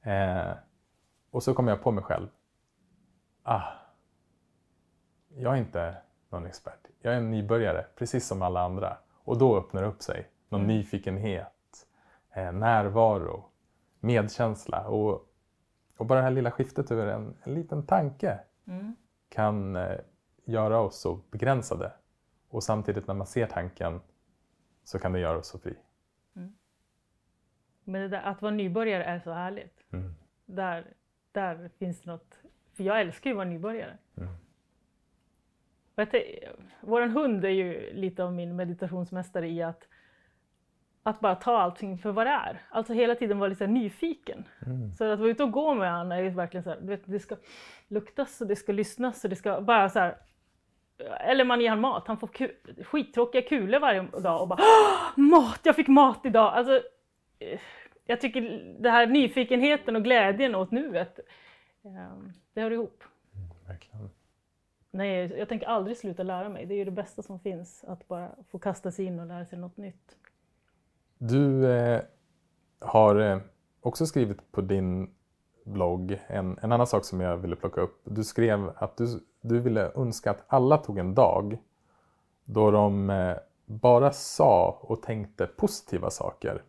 [0.01, 0.51] Eh,
[1.31, 2.27] och så kommer jag på mig själv.
[3.43, 3.63] Ah,
[5.35, 5.95] jag är inte
[6.29, 6.87] någon expert.
[7.01, 8.97] Jag är en nybörjare, precis som alla andra.
[9.23, 10.75] Och då öppnar det upp sig någon Mm.
[10.75, 11.87] nyfikenhet,
[12.33, 13.45] eh, närvaro,
[13.99, 14.87] medkänsla.
[14.87, 15.29] Och,
[15.97, 18.95] och bara det här lilla skiftet över en, en liten tanke Mm.
[19.29, 19.97] kan eh,
[20.45, 21.91] göra oss så begränsade.
[22.49, 24.01] Och samtidigt när man ser tanken
[24.83, 25.75] så kan det göra oss så fri.
[27.83, 29.83] Men det där, att vara nybörjare är så härligt.
[29.91, 30.13] Mm.
[30.45, 30.93] Där,
[31.31, 32.39] där finns något.
[32.73, 33.97] För jag älskar ju att vara nybörjare.
[34.17, 34.33] Mm.
[36.81, 39.87] Våran hund är ju lite av min meditationsmästare i att,
[41.09, 42.61] att bara ta allting för vad det är.
[42.69, 44.43] Alltså hela tiden vara lite nyfiken.
[44.65, 44.95] Mm.
[44.95, 47.19] Så att vara ute och gå med honom är verkligen så här, du vet, det
[47.19, 47.35] ska
[47.87, 50.17] luktas och det ska lyssnas och det ska bara så här.
[51.19, 55.19] Eller man ger han mat, han får ku- skittråkiga kulor varje dag och bara "Åh,
[55.23, 56.53] mat, jag fick mat idag.
[56.53, 56.81] Alltså,
[57.39, 57.59] eh,
[58.05, 61.19] jag tycker det här nyfikenheten och glädjen åt nuet,
[61.85, 62.17] eh,
[62.53, 63.03] det hör ihop.
[63.67, 64.09] Verkligen.
[64.91, 66.65] Nej, jag tänker aldrig sluta lära mig.
[66.65, 69.45] Det är ju det bästa som finns, att bara få kasta sig in och lära
[69.45, 70.15] sig något nytt.
[71.17, 72.01] Du eh,
[72.79, 73.37] har eh,
[73.81, 75.09] också skrivit på din
[75.65, 78.01] blogg en, en annan sak som jag ville plocka upp.
[78.03, 79.07] Du skrev att du,
[79.41, 81.57] du ville önska att alla tog en dag
[82.45, 86.63] då de eh, bara sa och tänkte positiva saker.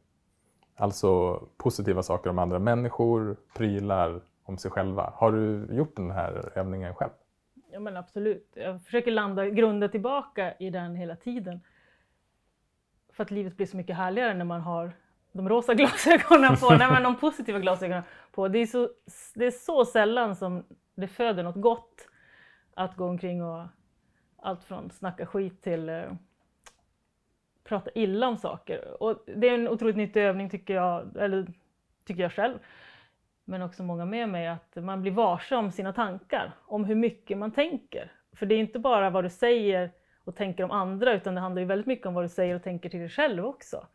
[0.77, 5.13] Alltså positiva saker om andra människor, prylar, om sig själva.
[5.17, 7.11] Har du gjort den här övningen själv?
[7.71, 8.53] Ja men absolut.
[8.55, 11.61] Jag försöker landa, grunda tillbaka i den hela tiden.
[13.19, 14.93] För att livet blir så mycket härligare när man har
[15.33, 18.03] de rosa glasögonen på, nej men de positiva glasögonen
[18.33, 18.49] på.
[18.49, 18.89] Det är, så,
[19.35, 20.65] det är så sällan som
[20.95, 22.09] det föder något gott
[22.75, 23.67] att gå omkring och
[24.37, 26.03] allt från snacka skit till eh,
[27.65, 29.03] prata illa om saker.
[29.03, 31.47] Och det är en otroligt nyttig övning tycker jag, eller
[32.05, 32.59] tycker jag själv
[33.45, 37.39] men också många med mig, att man blir varse om sina tankar, om hur mycket
[37.39, 38.13] man tänker.
[38.33, 39.91] För det är inte bara vad du säger
[40.29, 42.63] och tänker om andra, utan det handlar ju väldigt mycket om vad du säger och
[42.63, 43.87] tänker till dig själv också.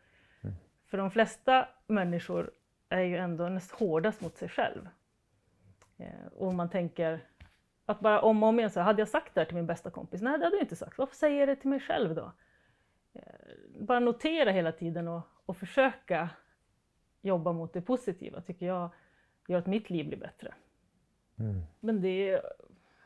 [0.86, 2.50] För de flesta människor
[2.88, 4.88] är ju ändå näst hårdast mot sig själv.
[5.98, 7.20] Eh, och man tänker
[7.86, 9.90] att bara om och om igen så hade jag sagt det här till min bästa
[9.90, 10.22] kompis?
[10.22, 10.98] Nej, det hade jag inte sagt.
[10.98, 12.32] Varför säger jag det till mig själv då?
[13.12, 13.22] Eh,
[13.80, 16.28] bara notera hela tiden och, och försöka
[17.20, 18.90] jobba mot det positiva tycker jag
[19.48, 20.54] gör att mitt liv blir bättre.
[21.80, 22.42] Men det är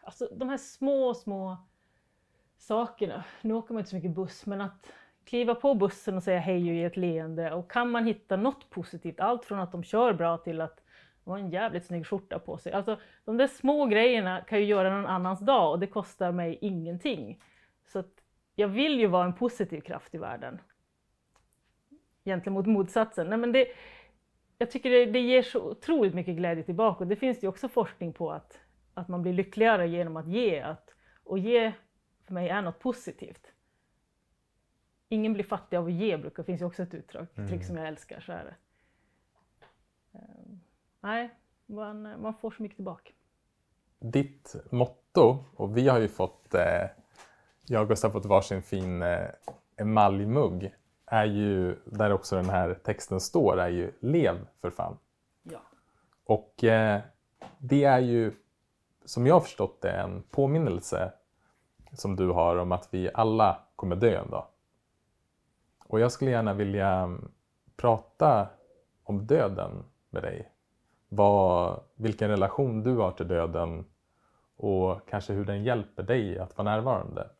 [0.02, 1.56] alltså de här små, små
[2.58, 3.24] sakerna.
[3.42, 4.92] Nu åker man inte så mycket buss, men att
[5.24, 7.52] kliva på bussen och säga hej och ge ett leende.
[7.52, 10.80] Och kan man hitta något positivt, allt från att de kör bra till att
[11.24, 12.72] de har en jävligt snygg skjorta på sig.
[12.72, 16.58] Alltså de där små grejerna kan ju göra någon annans dag och det kostar mig
[16.60, 17.42] ingenting.
[17.86, 18.12] Så att
[18.54, 20.60] jag vill ju vara en positiv kraft i världen.
[22.24, 23.26] Egentligen mot motsatsen.
[23.26, 23.66] Nej, men det,
[24.58, 27.04] jag tycker det, det ger så otroligt mycket glädje tillbaka.
[27.04, 28.60] Och det finns ju också forskning på att,
[28.94, 30.60] att man blir lyckligare genom att ge.
[30.60, 30.94] Att,
[31.24, 31.72] och ge
[32.28, 33.52] för mig är något positivt.
[35.08, 37.62] Ingen blir fattig av att ge, brukar, finns ju också ett uttryck mm.
[37.62, 38.20] som jag älskar.
[38.20, 38.56] Så är.
[40.12, 40.60] Um,
[41.00, 41.30] nej,
[41.66, 43.12] man, man får så mycket tillbaka.
[43.98, 46.90] Ditt motto, och vi har ju fått, eh,
[47.66, 49.28] jag och Gustav fått varsin fin eh,
[49.76, 50.74] emaljmugg
[51.06, 54.98] är ju, där också den här texten står, är ju lev för fan.
[55.42, 55.60] Ja.
[56.24, 57.00] Och eh,
[57.58, 58.32] det är ju,
[59.04, 61.12] som jag har förstått det, en påminnelse
[61.92, 64.46] som du har om att vi alla kommer dö en dag.
[65.84, 67.18] Och jag skulle gärna vilja
[67.76, 68.48] prata
[69.04, 70.52] om döden med dig.
[71.08, 73.84] Vad, vilken relation du har till döden
[74.56, 77.30] och kanske hur den hjälper dig att vara närvarande.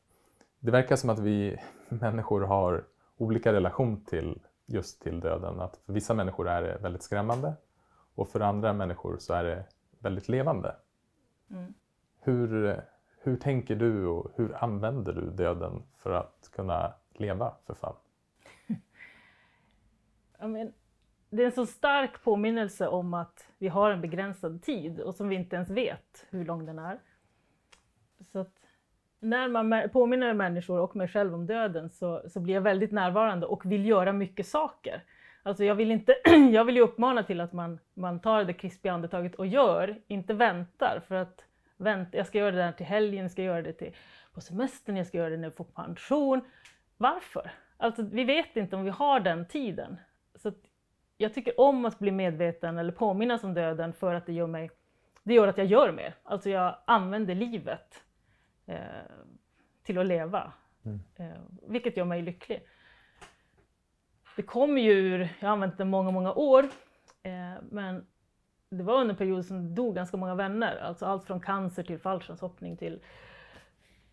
[0.61, 2.84] Det verkar som att vi människor har
[3.16, 5.61] olika relation till just till döden.
[5.61, 7.55] Att för vissa människor är det väldigt skrämmande
[8.14, 9.64] och för andra människor så är det
[9.99, 10.76] väldigt levande.
[11.51, 11.74] Mm.
[12.20, 12.82] Hur,
[13.20, 17.96] hur tänker du och hur använder du döden för att kunna leva för fan?
[20.38, 20.72] Men,
[21.30, 25.28] det är en så stark påminnelse om att vi har en begränsad tid och som
[25.28, 26.98] vi inte ens vet hur lång den är.
[28.32, 28.52] Så att
[29.20, 33.46] när man påminner människor och mig själv om döden så, så blir jag väldigt närvarande
[33.46, 35.02] och vill göra mycket saker.
[35.42, 36.14] Alltså jag vill, inte,
[36.52, 40.34] jag vill ju uppmana till att man, man tar det krispiga andetaget och gör, inte
[40.34, 41.02] väntar.
[41.08, 41.44] För att
[41.78, 43.96] vänta, jag ska göra det där till helgen, jag ska göra det till,
[44.34, 46.40] på semestern, jag ska göra det när jag får pension.
[46.96, 47.50] Varför?
[47.76, 49.96] Alltså vi vet inte om vi har den tiden.
[50.34, 50.52] Så
[51.16, 54.70] jag tycker om att bli medveten eller påminnas om döden för att det gör mig,
[55.22, 56.14] det gör att jag gör mer.
[56.22, 58.04] Alltså jag använder livet
[58.66, 58.78] eh,
[59.82, 60.52] till att leva.
[61.16, 62.62] Eh, vilket gör mig lycklig.
[64.36, 66.62] Det kommer ju ur, jag har använt det många, många år,
[67.22, 68.06] eh, men
[68.70, 70.76] det var under en period som dog ganska många vänner.
[70.76, 73.00] Alltså allt från cancer till fallskärmshoppning till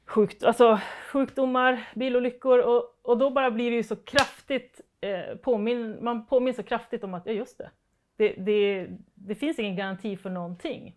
[0.06, 0.80] sjukt, alltså,
[1.12, 6.58] sjukdomar, bilolyckor och, och då bara blir det ju så kraftigt eh, påminn, man påminns
[6.58, 7.70] så kraftigt om att, ja just det,
[8.18, 10.96] det, det, det finns ingen garanti för någonting.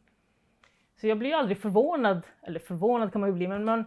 [1.01, 3.85] Så jag blir ju aldrig förvånad, eller förvånad kan man ju bli, men man,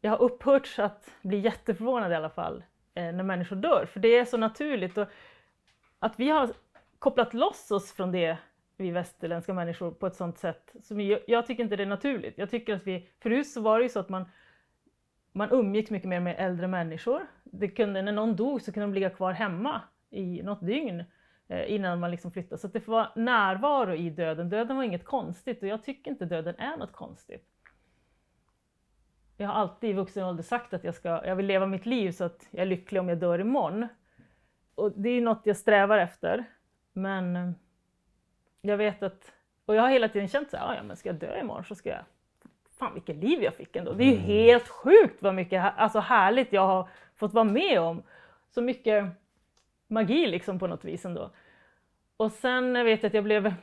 [0.00, 2.64] jag har upphört att bli jätteförvånad i alla fall
[2.94, 4.98] eh, när människor dör, för det är så naturligt.
[4.98, 5.06] Och
[5.98, 6.50] att vi har
[6.98, 8.38] kopplat loss oss från det,
[8.80, 12.38] vi västerländska människor, på ett sånt sätt som jag, jag tycker inte det är naturligt.
[12.38, 14.24] Jag tycker att vi, förut så var det ju så att man,
[15.32, 17.26] man umgicks mycket mer med äldre människor.
[17.44, 21.04] Det kunde, när någon dog så kunde de ligga kvar hemma i något dygn
[21.48, 22.60] eh, innan man liksom flyttade.
[22.60, 24.48] Så att det var närvaro i döden.
[24.48, 27.46] Döden var inget konstigt och jag tycker inte döden är något konstigt.
[29.36, 32.12] Jag har alltid i vuxen ålder sagt att jag, ska, jag vill leva mitt liv
[32.12, 33.88] så att jag är lycklig om jag dör imorgon.
[34.74, 36.44] Och det är något jag strävar efter.
[36.92, 37.50] Men eh,
[38.60, 39.32] jag vet att,
[39.66, 41.64] och jag har hela tiden känt så här, "Ah, ja men ska jag dö imorgon
[41.64, 42.04] så ska jag,
[42.78, 43.92] fan vilket liv jag fick ändå.
[43.92, 48.02] Det är ju helt sjukt vad mycket alltså härligt jag har fått vara med om.
[48.50, 49.04] Så mycket
[49.86, 51.30] magi liksom på något vis ändå.
[52.16, 53.54] Och sen vet jag att jag blev,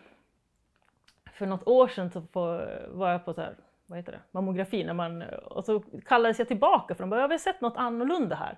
[1.34, 4.84] för något år sedan så på, var jag på så här, vad heter det, mammografi,
[4.84, 8.36] när man, och så kallades jag tillbaka för de bara, jag har sett något annorlunda
[8.36, 8.58] här.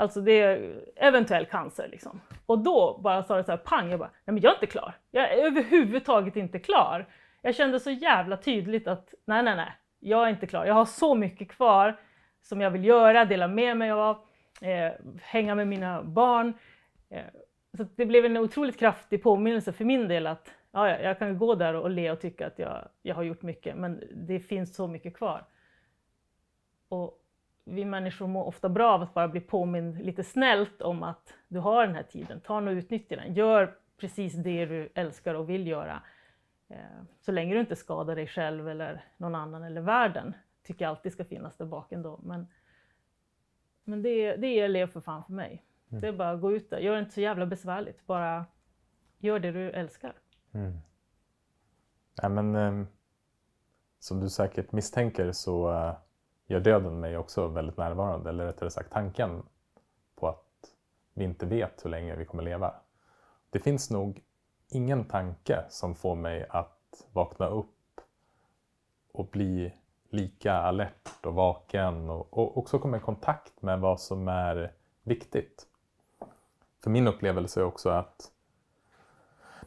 [0.00, 2.20] Alltså det är eventuell cancer liksom.
[2.46, 4.66] Och då bara sa det så här pang, jag bara, nej men jag är inte
[4.66, 4.94] klar.
[5.10, 7.06] Jag är överhuvudtaget inte klar.
[7.42, 10.66] Jag kände så jävla tydligt att nej, nej, nej, jag är inte klar.
[10.66, 12.00] Jag har så mycket kvar
[12.42, 14.16] som jag vill göra, dela med mig av,
[14.60, 14.92] eh,
[15.22, 16.54] hänga med mina barn.
[17.10, 17.24] Eh,
[17.76, 21.54] så det blev en otroligt kraftig påminnelse för min del att ja, jag kan gå
[21.54, 24.86] där och le och tycka att jag, jag har gjort mycket, men det finns så
[24.86, 25.44] mycket kvar.
[26.88, 27.19] Och
[27.64, 31.58] vi människor mår ofta bra av att bara bli påmind lite snällt om att du
[31.58, 33.34] har den här tiden, ta och utnyttja den.
[33.34, 36.02] Gör precis det du älskar och vill göra.
[36.68, 36.76] Eh,
[37.20, 41.12] Så länge du inte skadar dig själv eller någon annan eller världen, tycker jag alltid
[41.12, 42.20] ska finnas där bak ändå.
[42.22, 42.46] Men,
[43.84, 45.64] men det, det är lev för fan för mig.
[45.88, 48.46] Det är bara att gå ut där, gör det inte så jävla besvärligt, bara
[49.18, 50.14] gör det du älskar.
[52.22, 52.86] Ja, men, ehm,
[53.98, 55.94] som du säkert misstänker så eh,
[56.50, 58.30] gör döden mig också väldigt närvarande.
[58.30, 59.42] Eller rättare sagt tanken
[60.16, 60.74] på att
[61.14, 62.74] vi inte vet hur länge vi kommer leva.
[63.50, 64.22] Det finns nog
[64.68, 68.00] ingen tanke som får mig att vakna upp
[69.12, 69.74] och bli
[70.08, 74.72] lika alert och vaken och, och också komma i kontakt med vad som är
[75.02, 75.66] viktigt.
[76.82, 78.32] För min upplevelse är också att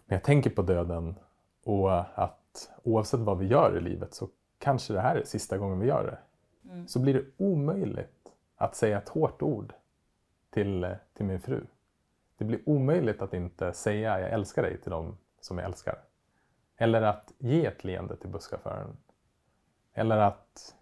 [0.05, 1.15] när jag tänker på döden
[1.63, 5.79] och att oavsett vad vi gör i livet så kanske det här är sista gången
[5.79, 6.17] vi gör det.
[6.87, 9.73] Så blir det omöjligt att säga ett hårt ord
[10.49, 11.65] till, till min fru.
[12.37, 16.03] Det blir omöjligt att inte säga jag älskar dig till dem som jag älskar.
[16.77, 18.97] Eller att ge ett leende till busschauffören.
[19.93, 20.75] Eller att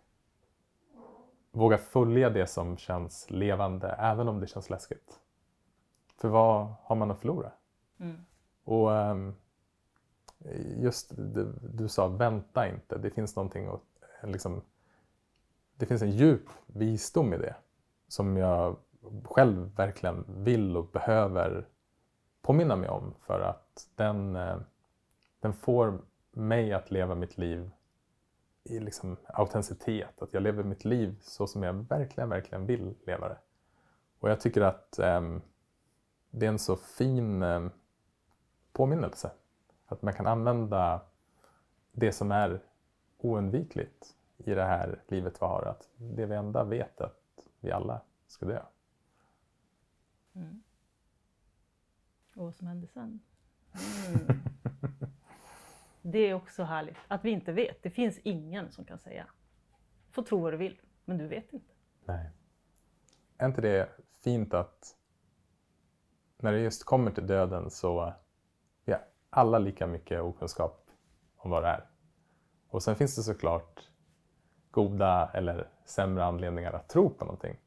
[1.52, 5.20] våga följa det som känns levande även om det känns läskigt.
[6.18, 7.52] För vad har man att förlora?
[8.64, 9.36] Och ehm,
[10.78, 12.98] just det, du sa vänta inte.
[12.98, 13.82] Det finns någonting att,
[14.24, 14.62] liksom,
[15.82, 17.56] det finns en djup visdom i det
[18.08, 18.78] som jag
[19.24, 21.68] själv verkligen vill och behöver
[22.42, 24.58] påminna mig om för att den, eh,
[25.40, 26.02] den får
[26.32, 27.72] mig att leva mitt liv
[28.64, 30.22] i liksom autenticitet.
[30.22, 33.38] Att jag lever mitt liv så som jag verkligen, verkligen vill leva det.
[34.20, 35.22] Och jag tycker att eh,
[36.32, 37.68] det är en så fin eh,
[38.74, 39.32] påminnelse.
[39.86, 41.02] Att man kan använda
[41.92, 42.62] det som är
[43.18, 44.16] oundvikligt
[44.46, 45.66] i det här livet vi har.
[45.66, 48.62] Att det vi enda vet är att vi alla ska dö.
[52.36, 53.20] Och vad som händer sen.
[54.08, 54.42] Mm.
[56.02, 57.84] Det är också härligt att vi inte vet.
[57.84, 59.28] Det finns ingen som kan säga.
[60.12, 61.74] Får tro vad du vill, men du vet inte.
[62.06, 62.30] Nej.
[63.38, 63.89] Är inte det
[64.20, 64.96] fint att
[66.38, 68.14] när det just kommer till döden så
[68.86, 70.89] vi har alla lika mycket okunskap
[71.38, 71.89] om vad det är.
[72.68, 73.91] Och sen finns det såklart
[74.72, 77.58] goda eller sämre anledningar att tro på någonting.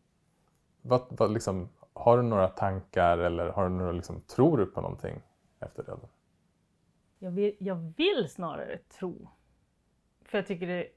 [0.82, 4.80] Vad, vad liksom, har du några tankar eller har du några, liksom, tror du på
[4.80, 5.22] någonting
[5.60, 6.08] efter döden?
[7.18, 9.28] Jag vill, jag vill snarare tro.
[10.24, 10.88] För jag tycker det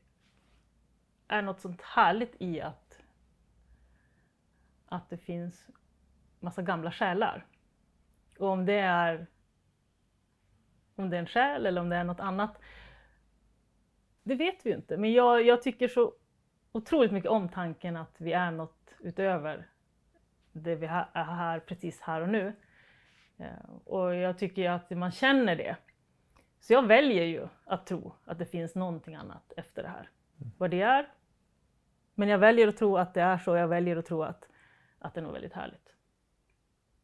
[1.28, 3.00] är något sånt härligt i att,
[4.86, 5.68] att det finns
[6.40, 7.46] massa gamla själar.
[8.40, 9.28] Och om det är
[10.96, 12.60] om det är en själ eller om det är något annat,
[14.28, 14.98] det vet vi ju inte.
[14.98, 16.14] Men jag, jag tycker så
[16.72, 19.70] otroligt mycket om tanken att vi är något utöver
[20.52, 22.54] det vi är här precis här och nu.
[23.38, 25.76] Eh, Och jag tycker ju att man känner det.
[26.60, 30.10] Så jag väljer ju att tro att det finns någonting annat efter det här.
[30.58, 31.12] Vad det är.
[32.16, 33.56] Men jag väljer att tro att det är så.
[33.56, 34.48] Jag väljer att tro att,
[35.00, 35.94] att det är nog väldigt härligt.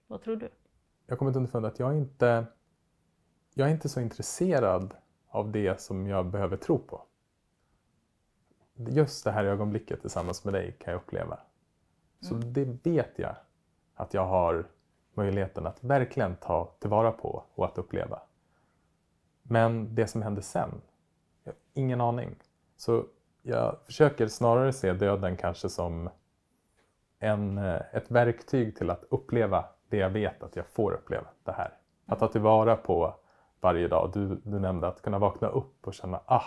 [0.08, 0.50] Vad tror du?
[1.08, 2.46] Jag kommit underfund att jag är inte
[3.54, 4.96] jag är inte så intresserad
[5.28, 7.06] av det som jag behöver tro på.
[8.76, 11.40] Just det här ögonblicket tillsammans med dig kan jag uppleva.
[12.22, 13.36] Så det vet jag
[13.96, 14.66] att jag har
[15.14, 18.20] möjligheten att verkligen ta tillvara på och att uppleva.
[19.44, 20.82] Men det som händer sen,
[21.44, 22.36] jag har ingen aning.
[22.78, 23.06] Så
[23.42, 26.10] jag försöker snarare se döden kanske som
[27.20, 31.52] en, eh, ett verktyg till att uppleva det jag vet att jag får uppleva, det
[31.52, 31.78] här.
[32.06, 33.16] Att ta tillvara på
[33.62, 34.12] varje dag.
[34.14, 36.44] Du, du nämnde att kunna vakna upp och känna, ah,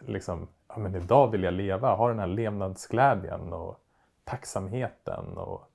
[0.00, 0.48] liksom,
[0.78, 3.84] ja, men idag vill jag leva, ha den här levnadsglädjen och
[4.24, 5.70] tacksamheten och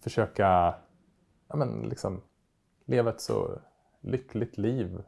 [0.00, 0.74] försöka
[1.48, 2.22] ja, men liksom,
[2.84, 3.58] leva ett så
[4.00, 5.02] lyckligt liv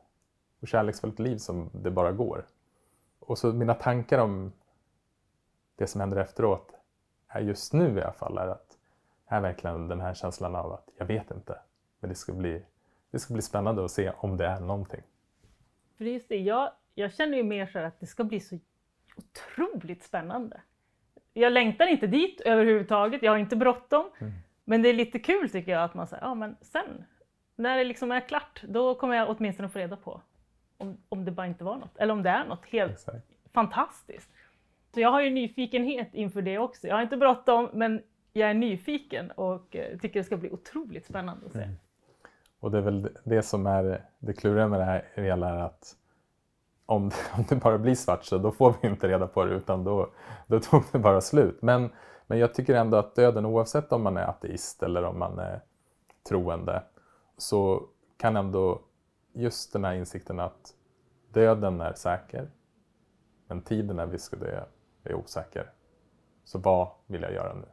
[0.61, 2.47] och kärleksfullt liv som det bara går.
[3.19, 4.53] Och så mina tankar om
[5.77, 6.75] det som händer efteråt,
[7.29, 8.77] är just nu i alla fall, är att
[9.27, 11.59] är verkligen den här känslan av att jag vet inte,
[12.01, 12.63] men det ska bli,
[13.11, 15.03] det ska bli spännande att se om det är någonting.
[15.97, 18.41] För det är just det, jag, jag känner ju mer så att det ska bli
[18.41, 18.59] så
[19.17, 20.61] otroligt spännande.
[21.33, 24.11] Jag längtar inte dit överhuvudtaget, jag har inte bråttom.
[24.65, 27.05] Men det är lite kul tycker jag att man säger, ja men sen,
[27.57, 30.21] när det liksom är klart, då kommer jag åtminstone få reda på
[30.77, 31.97] om, om det bara inte var något.
[31.97, 33.27] Eller om det är något helt Exakt.
[33.53, 34.31] fantastiskt.
[34.95, 36.89] Så jag har ju nyfikenhet inför det också.
[36.89, 41.07] Jag har inte bråttom, men jag är nyfiken och eh, tycker det ska bli otroligt
[41.07, 41.69] spännande att se.
[42.61, 45.97] Och det är väl det som är det kluriga med det här hela är att
[46.91, 49.55] om det, om det bara blir svart så då får vi inte reda på det
[49.55, 50.11] utan då,
[50.47, 51.63] då tog det bara slut.
[51.63, 51.91] Men,
[52.27, 55.61] men jag tycker ändå att döden oavsett om man är ateist eller om man är
[56.29, 56.83] troende
[57.37, 57.83] så
[58.17, 58.81] kan ändå
[59.33, 60.75] just den här insikten att
[61.33, 62.51] döden är säker
[63.47, 64.65] men tiden när vi ska dö
[65.05, 65.73] är osäker.
[66.45, 67.67] Så vad vill jag göra nu?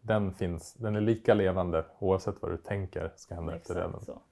[0.00, 3.90] Den, finns, den är lika levande oavsett vad du tänker ska hända efter döden.
[3.90, 4.22] Exakt så.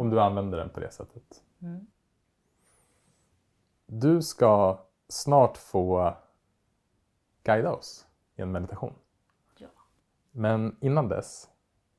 [0.00, 1.42] Om du använder den på det sättet.
[1.62, 1.86] Mm.
[3.94, 6.14] Du ska snart få
[7.42, 8.94] guida oss i en meditation.
[9.56, 9.68] Ja.
[10.30, 11.50] Men innan dess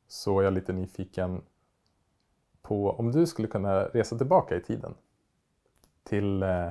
[0.08, 1.44] så är jag lite nyfiken
[2.62, 4.96] på om du skulle kunna resa tillbaka i tiden.
[6.04, 6.70] Till eh,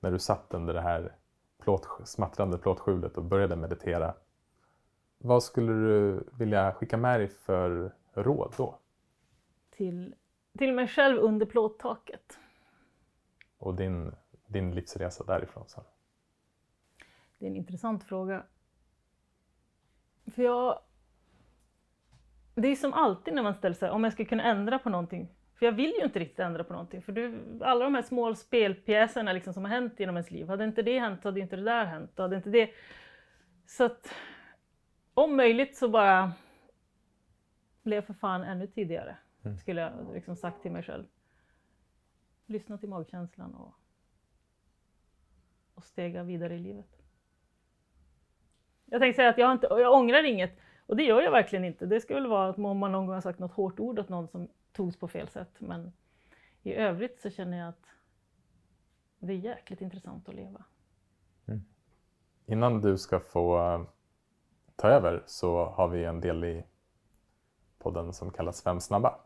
[0.00, 1.16] när du satt under det här
[1.58, 4.14] plåt, smattrande plåtskjulet och började meditera.
[5.18, 8.78] Vad skulle du vilja skicka med dig för råd då?
[9.70, 10.14] Till,
[10.58, 12.38] till mig själv under plåttaket.
[13.58, 14.12] Och din,
[14.52, 15.84] din livsresa därifrån sen?
[17.38, 18.42] Det är en intressant fråga.
[20.34, 20.78] För jag...
[22.54, 25.28] Det är som alltid när man ställer sig om jag skulle kunna ändra på någonting.
[25.54, 27.02] För jag vill ju inte riktigt ändra på någonting.
[27.02, 30.48] För du, alla de här små spelpjäserna liksom som har hänt genom ens liv.
[30.48, 32.18] Hade inte det hänt, hade inte det där hänt.
[32.18, 32.70] Hade inte det...
[33.66, 34.14] Så att
[35.14, 36.32] om möjligt så bara
[37.82, 39.16] blev för fan ännu tidigare.
[39.60, 41.04] Skulle jag liksom sagt till mig själv.
[42.46, 43.74] Lyssna till magkänslan och,
[45.74, 47.02] och stega vidare i livet.
[48.84, 50.58] Jag tänkte säga att jag, inte, jag ångrar inget.
[50.86, 51.86] Och det gör jag verkligen inte.
[51.86, 54.28] Det skulle vara att om man någon gång har sagt något hårt ord åt någon
[54.28, 55.54] som togs på fel sätt.
[55.58, 55.92] Men
[56.62, 57.86] i övrigt så känner jag att
[59.18, 60.64] det är jäkligt intressant att leva.
[62.46, 63.82] Innan du ska få eh,
[64.76, 66.64] ta över så har vi en del i
[67.78, 69.18] podden som kallas Fem snabba.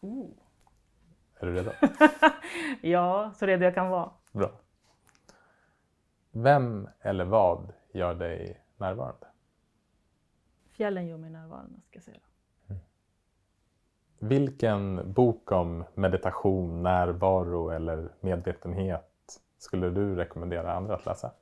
[0.00, 0.30] Oh.
[1.36, 1.70] Är du redo?
[2.80, 4.10] Ja, så redo jag kan vara.
[4.32, 4.50] Bra.
[6.36, 9.26] Vem eller vad gör dig närvarande?
[10.70, 12.20] Fjällen gör mig närvarande, ska jag säga.
[14.18, 21.32] Vilken bok om meditation, närvaro eller medvetenhet skulle du rekommendera andra att läsa?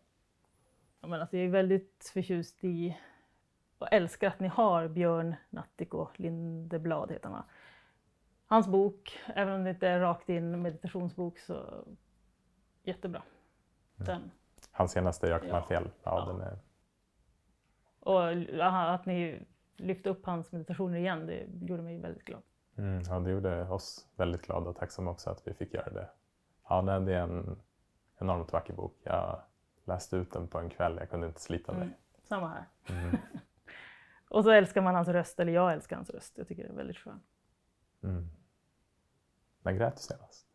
[1.01, 2.99] Ja, men alltså jag är väldigt förtjust i
[3.79, 7.45] och älskar att ni har Björn Natthiko Lindeblad, heter han?
[8.47, 11.85] Hans bok, även om det inte är rakt in meditationsbok, så
[12.83, 13.23] jättebra.
[13.97, 14.31] Den.
[14.73, 15.83] Hans senaste Jag kan Ja.
[16.03, 16.59] Ja, är,
[18.01, 19.47] Och att ni
[19.77, 22.43] lyfte upp hans meditationer igen, det gjorde mig väldigt glad.
[22.77, 26.09] mm, ja, det gjorde oss väldigt glada och tacksamma också att vi fick göra det.
[26.69, 27.63] Ja, det är en
[28.19, 29.01] enormt vacker bok.
[29.03, 29.41] Jag
[29.85, 30.97] läste ut den på en kväll.
[30.97, 31.83] Jag kunde inte slita mig.
[31.83, 31.95] Mm.
[32.23, 32.65] Samma här.
[32.89, 33.17] Mm.
[34.29, 36.39] Och så älskar man hans röst, eller jag älskar hans röst.
[36.39, 37.25] Jag tycker det är väldigt skönt.
[38.03, 38.29] Mm.
[39.63, 40.47] När grät du senast?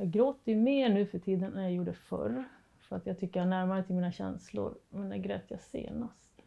[0.00, 2.44] Jag gråter ju mer nu för tiden än jag gjorde förr.
[2.80, 4.78] För att jag tycker jag är närmare till mina känslor.
[4.88, 6.42] Men när grät jag senast?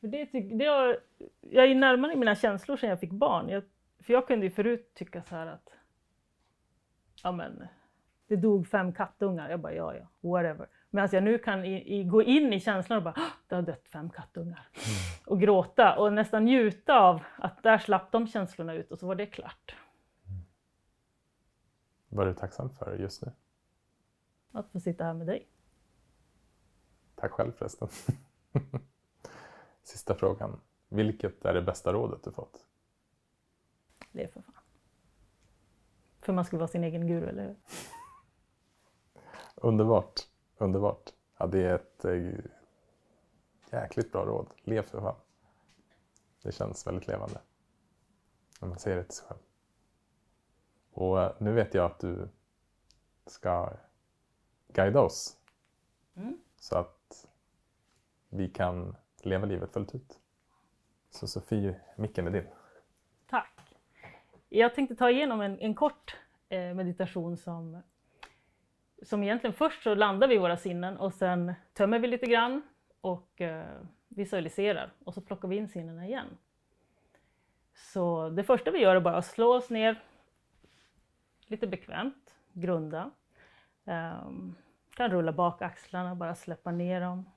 [0.00, 0.24] För det,
[0.58, 0.98] det har,
[1.40, 3.48] jag är närmare mina känslor sedan jag fick barn.
[3.48, 3.62] Jag,
[3.98, 5.72] för jag kunde ju förut tycka så här att
[7.22, 7.66] ja men,
[8.26, 9.50] det dog fem kattungar.
[9.50, 10.68] Jag bara, ja ja, whatever.
[10.90, 13.62] Medan jag nu kan i, i, gå in i känslan och bara, "Ah, det har
[13.62, 14.68] dött fem kattungar.
[15.26, 19.14] Och gråta och nästan njuta av att där slapp de känslorna ut och så var
[19.14, 19.74] det klart.
[22.14, 23.32] Vad är du tacksam för just nu?
[24.52, 25.48] Att få sitta här med dig.
[27.14, 27.88] Tack själv förresten.
[29.82, 30.60] Sista frågan.
[30.88, 32.66] Vilket är det bästa rådet du fått?
[34.12, 34.54] Lev för fan.
[36.20, 37.56] För man ska vara sin egen guru, eller hur?
[39.54, 40.20] Underbart.
[40.58, 41.12] Underbart.
[41.38, 42.50] Ja, det är ett eh,
[43.70, 44.46] jäkligt bra råd.
[44.62, 45.16] Lev för fan.
[46.42, 47.40] Det känns väldigt levande.
[48.60, 49.40] När man säger det till sig själv.
[50.94, 52.28] Och eh, nu vet jag att du
[53.26, 53.72] ska
[54.68, 55.36] guida oss.
[56.16, 56.38] Mm.
[56.56, 57.26] Så att
[58.28, 60.18] vi kan leva livet fullt ut.
[61.10, 62.46] Så Sofie, micken är din.
[63.26, 63.76] Tack.
[64.48, 66.16] Jag tänkte ta igenom en, en kort
[66.48, 67.82] eh, meditation som,
[69.02, 72.62] som egentligen först så landar vi i våra sinnen och sen tömmer vi lite grann
[73.00, 76.38] och eh, visualiserar och så plockar vi in sinnena igen.
[77.74, 80.02] Så det första vi gör är bara att slå oss ner
[81.46, 83.10] lite bekvämt, grunda.
[83.84, 84.56] Um,
[84.90, 87.30] kan rulla bak axlarna, bara släppa ner dem.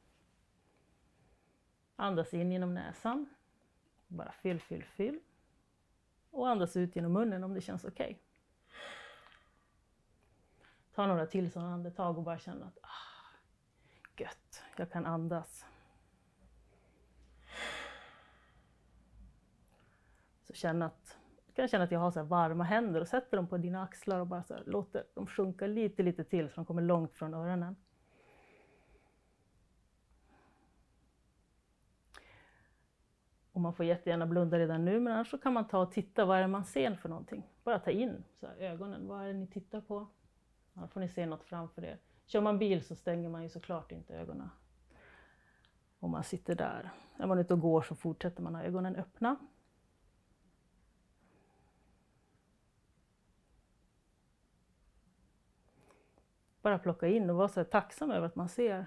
[1.96, 3.30] Andas in genom näsan.
[4.08, 5.20] Bara fyll, fyll, fyll.
[6.32, 8.20] Och andas ut genom munnen om det känns okej.
[10.96, 13.28] Ta några till sådana andetag och bara känna att ah,
[14.18, 15.66] gött, jag kan andas.
[20.44, 21.17] Så känna att,
[21.58, 23.84] kan kan känna att jag har så här varma händer och sätter dem på dina
[23.84, 27.14] axlar och bara så här, låter dem sjunka lite, lite till så de kommer långt
[27.14, 27.76] från öronen.
[33.52, 36.26] Och man får jättegärna blunda redan nu, men annars så kan man ta och titta,
[36.26, 37.44] vad är det man ser för någonting?
[37.64, 40.08] Bara ta in så här, ögonen, vad är det ni tittar på?
[40.74, 41.98] Annars får ni se något framför er.
[42.26, 44.50] Kör man bil så stänger man ju såklart inte ögonen.
[46.00, 46.92] Om man sitter där.
[47.18, 49.36] Är man ute och går så fortsätter man ha ögonen öppna.
[56.68, 58.86] Bara plocka in och vara så här tacksam över att man ser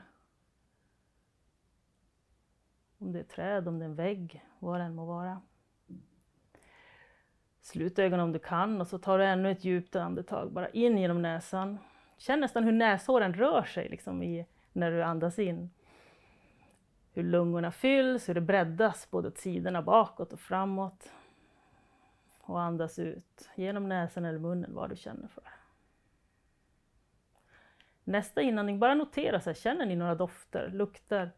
[2.98, 5.40] om det är träd, om det är en vägg, vad det än må vara.
[7.60, 10.98] Slut ögonen om du kan och så tar du ännu ett djupt andetag, bara in
[10.98, 11.78] genom näsan.
[12.16, 15.70] Känn nästan hur näshåren rör sig liksom i, när du andas in.
[17.12, 21.12] Hur lungorna fylls, hur det breddas både åt sidorna, bakåt och framåt.
[22.40, 25.59] Och andas ut genom näsan eller munnen, vad du känner för.
[28.04, 31.30] Nästa inandning, bara notera, så här, känner ni några dofter, lukter?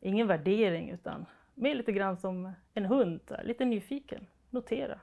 [0.00, 4.26] Ingen värdering utan mer lite grann som en hund, här, lite nyfiken.
[4.50, 5.00] Notera.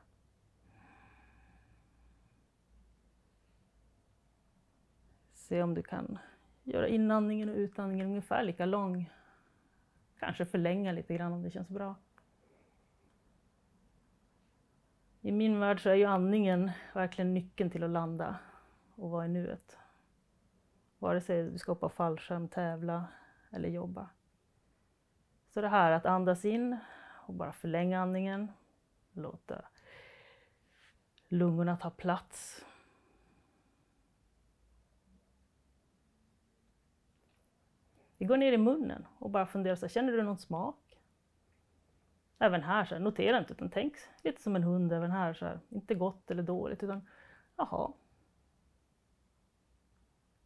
[5.33, 6.19] Se om du kan
[6.63, 9.09] göra inandningen och utandningen ungefär lika lång.
[10.19, 11.95] Kanske förlänga lite grann om det känns bra.
[15.27, 18.39] I min värld så är ju andningen verkligen nyckeln till att landa
[18.95, 19.77] och vara i nuet.
[20.99, 23.07] Vare sig du ska hoppa fallskärm, tävla
[23.51, 24.09] eller jobba.
[25.49, 26.77] Så det här att andas in
[27.27, 28.51] och bara förlänga andningen.
[29.11, 29.65] Låta
[31.27, 32.65] lungorna ta plats.
[38.17, 40.86] Vi går ner i munnen och bara funderar så här, känner du någon smak?
[42.39, 45.33] Även här, så här, notera inte utan tänk lite som en hund även här.
[45.33, 47.07] Så här, inte gott eller dåligt utan
[47.55, 47.93] jaha.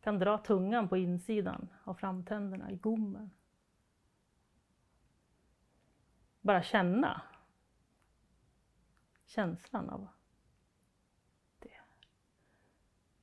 [0.01, 3.31] Kan dra tungan på insidan av framtänderna i gommen.
[6.41, 7.21] Bara känna
[9.25, 10.07] känslan av
[11.59, 11.79] det.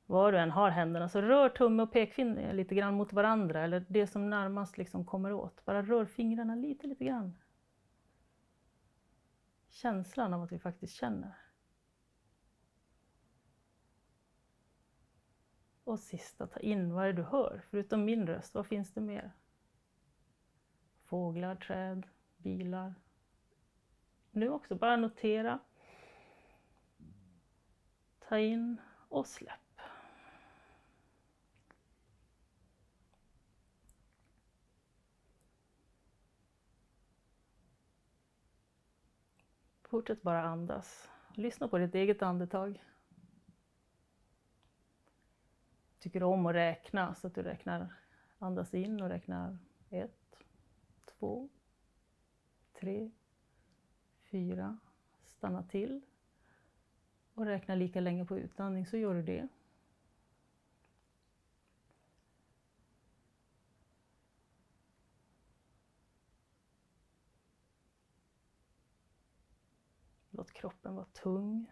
[0.07, 3.85] Var du än har händerna så rör tumme och pekfinger lite grann mot varandra eller
[3.89, 5.65] det som närmast liksom kommer åt.
[5.65, 7.35] Bara rör fingrarna lite, lite grann.
[9.69, 11.35] Känslan av att vi faktiskt känner.
[15.85, 17.65] Och sista, ta in vad är det du hör?
[17.71, 19.33] Förutom min röst, vad finns det mer?
[21.05, 22.07] Fåglar, träd,
[22.37, 22.95] bilar.
[24.31, 25.59] Nu också, bara notera.
[28.19, 29.68] Ta in och släpp.
[39.89, 41.11] Fortsätt bara andas.
[41.35, 42.85] lyssna på ditt eget andetag.
[45.99, 47.95] Tycker om att räkna så att du räknar,
[48.39, 49.59] andas in och räknar
[49.91, 50.43] ett,
[51.05, 51.49] två,
[52.73, 53.11] tre,
[54.31, 54.79] fyra.
[55.27, 56.01] Stanna till
[57.35, 59.49] och räkna lika länge på utandning så gör du det.
[70.39, 71.67] Låt kroppen vara tung.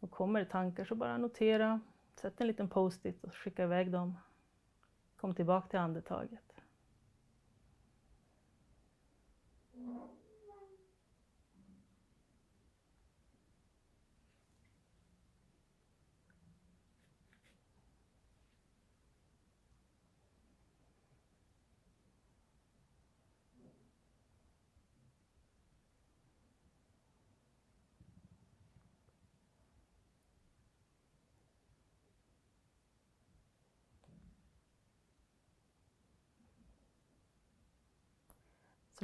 [0.00, 1.80] Och kommer det tankar så bara notera,
[2.14, 4.18] sätt en liten post-it och skicka iväg dem.
[5.16, 6.54] Kom tillbaka till andetaget.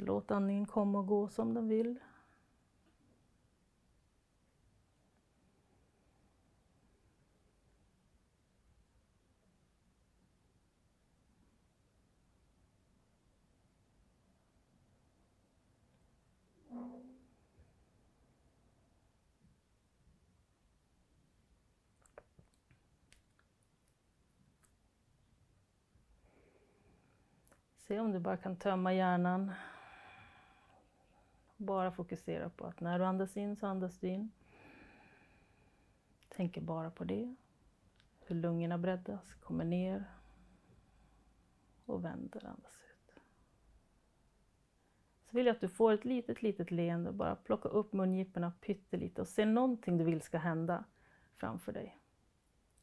[0.11, 1.99] låt andningen komma och gå som den vill.
[27.77, 29.51] Se om du bara kan tömma hjärnan.
[31.61, 34.31] Bara fokusera på att när du andas in så andas du in.
[36.29, 37.35] Tänker bara på det.
[38.19, 40.05] Hur lungorna breddas, kommer ner
[41.85, 43.15] och vänder, andas ut.
[45.25, 47.11] Så vill jag att du får ett litet, litet leende.
[47.11, 50.83] Bara plocka upp mungiporna pyttelite och se någonting du vill ska hända
[51.35, 51.99] framför dig.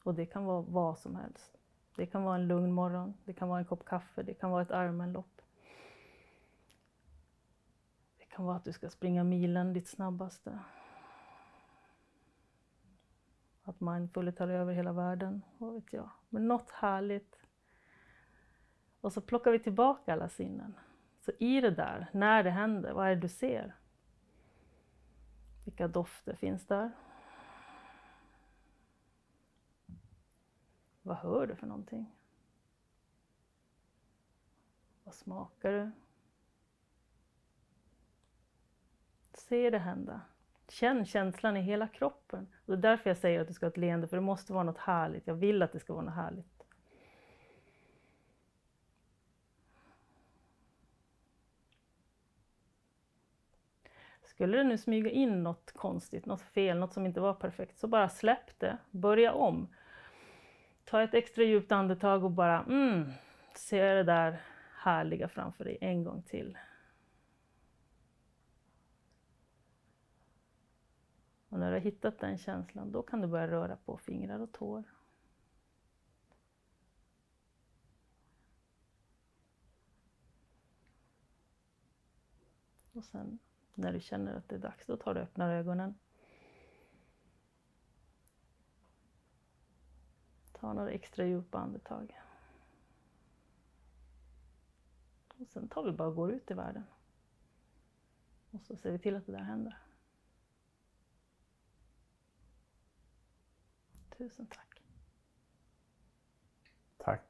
[0.02, 1.58] Och det kan vara vad som helst.
[1.96, 4.62] Det kan vara en lugn morgon, det kan vara en kopp kaffe, det kan vara
[4.62, 5.42] ett armenlopp.
[8.18, 10.58] Det kan vara att du ska springa milen ditt snabbaste.
[13.62, 16.10] Att mindfully tar över hela världen, vad vet jag.
[16.28, 17.40] Men något härligt.
[19.00, 20.74] Och så plockar vi tillbaka alla sinnen.
[21.20, 23.76] Så i det där, när det händer, vad är det du ser?
[25.64, 26.92] Vilka dofter finns där?
[31.02, 32.14] Vad hör du för någonting?
[35.04, 35.90] Vad smakar du?
[39.48, 40.20] Se det hända.
[40.68, 42.46] Känn känslan i hela kroppen.
[42.66, 44.52] Och det är därför jag säger att du ska ha ett leende, för det måste
[44.52, 45.26] vara något härligt.
[45.26, 46.64] Jag vill att det ska vara något härligt.
[54.22, 57.86] Skulle det nu smyga in något konstigt, något fel, något som inte var perfekt, så
[57.86, 58.78] bara släpp det.
[58.90, 59.68] Börja om.
[60.84, 63.10] Ta ett extra djupt andetag och bara mm,
[63.54, 64.40] se det där
[64.74, 66.58] härliga framför dig en gång till.
[71.48, 74.52] Och när du har hittat den känslan, då kan du börja röra på fingrar och
[74.52, 74.84] tår.
[82.92, 83.38] Och sen
[83.74, 85.94] när du känner att det är dags, då tar du och öppnar ögonen.
[90.52, 92.20] Ta några extra djupa andetag.
[95.38, 96.84] Och sen tar vi bara och går ut i världen.
[98.50, 99.87] Och så ser vi till att det där händer.
[104.18, 104.82] Tusen tack.
[106.96, 107.22] Tack.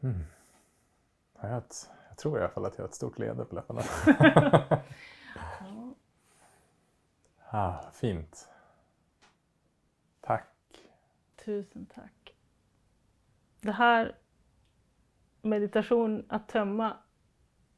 [0.00, 0.24] Mm.
[1.40, 3.54] Jag, har ett, jag tror i alla fall att jag har ett stort leende på
[3.54, 3.82] läpparna.
[7.50, 8.48] Ja, ah, fint.
[10.20, 10.54] Tack.
[11.44, 12.34] tusen tack.
[13.60, 14.16] Det här
[15.42, 16.96] meditation, att tömma,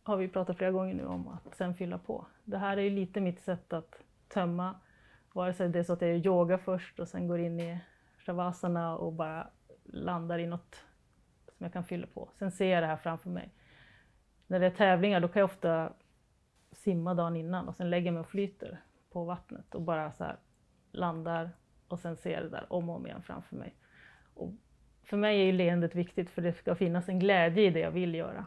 [0.02, 2.26] har vi pratat flera gånger nu om att sen fylla på.
[2.44, 4.80] Det här är ju lite mitt sätt att tömma,
[5.32, 7.80] vare sig det är så att jag gör yoga först och sen går in i
[8.18, 9.50] shavasana och bara
[9.84, 10.74] landar i något
[11.46, 12.28] som jag kan fylla på.
[12.38, 13.50] Sen ser jag det här framför mig.
[14.46, 15.92] När det är tävlingar då kan jag ofta
[16.72, 20.24] simma dagen innan och sen lägger jag mig och flyter på vattnet och bara så
[20.24, 20.36] här
[20.92, 21.50] landar
[21.88, 23.74] och sen ser jag det där om och om igen framför mig.
[24.34, 24.52] Och
[25.02, 27.90] för mig är ju leendet viktigt för det ska finnas en glädje i det jag
[27.90, 28.46] vill göra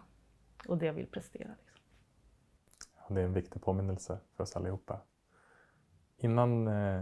[0.67, 1.49] och det jag vill prestera.
[1.59, 3.15] Liksom.
[3.15, 5.01] Det är en viktig påminnelse för oss allihopa.
[6.23, 7.01] Innan eh,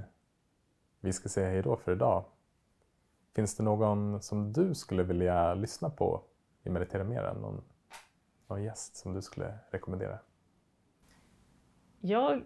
[0.99, 2.25] vi ska säga hej då för idag.
[3.35, 6.23] Finns det någon som du skulle vilja lyssna på
[6.63, 7.33] i Meditera Mera?
[7.33, 7.63] Någon,
[8.47, 10.19] någon gäst som du skulle rekommendera?
[11.99, 12.43] Jag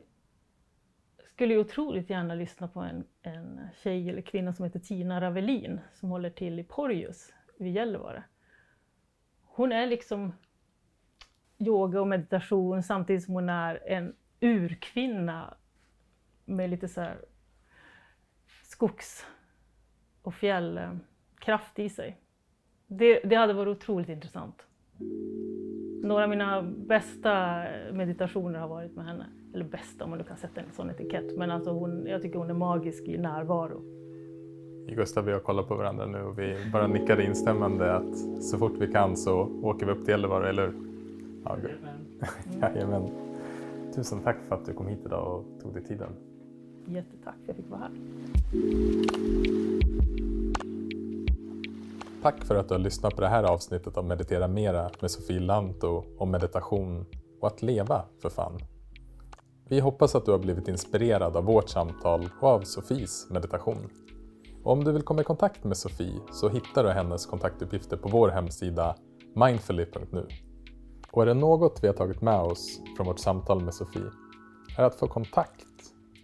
[1.26, 6.10] skulle otroligt gärna lyssna på en, en tjej eller kvinna som heter Tina Ravelin som
[6.10, 8.24] håller till i Porjus vid Gällivare.
[9.44, 10.34] Hon är liksom
[11.58, 15.58] yoga och meditation samtidigt som hon är en urkvinna
[16.46, 17.18] med lite så här
[18.64, 19.26] skogs
[20.22, 22.18] och fjällkraft i sig.
[22.88, 24.66] Det, det hade varit otroligt intressant.
[26.04, 29.26] Några av mina bästa meditationer har varit med henne.
[29.54, 31.38] Eller bästa om man nu kan sätta en sån etikett.
[31.38, 33.82] Men alltså hon, jag tycker hon är magisk i närvaro.
[34.88, 38.78] Gustav, vi har kollat på varandra nu och vi bara nickade instämmande att så fort
[38.80, 40.74] vi kan så åker vi upp till Gällivare, eller hur?
[41.44, 41.58] Ja,
[42.62, 43.10] Jajamän.
[43.96, 46.10] Tusen tack för att du kom hit idag och tog dig tiden.
[46.88, 47.92] Jättetack för att jag fick vara här.
[52.22, 55.40] Tack för att du har lyssnat på det här avsnittet av Meditera Mera med Sofie
[55.40, 57.06] Lanto om meditation
[57.42, 58.60] och att leva för fan.
[59.68, 63.90] Vi hoppas att du har blivit inspirerad av vårt samtal och av Sofies meditation.
[64.64, 68.10] Och om du vill komma i kontakt med Sofie så hittar du hennes kontaktuppgifter på
[68.10, 68.96] vår hemsida
[69.36, 70.28] mindfully.nu.
[71.12, 74.12] Och är det något vi har tagit med oss från vårt samtal med Sofie
[74.78, 75.65] är att få kontakt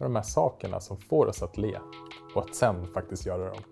[0.01, 1.79] med de här sakerna som får oss att le
[2.35, 3.63] och att sen faktiskt göra dem.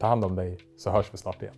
[0.00, 1.54] Ta hand om dig så hörs vi snart igen.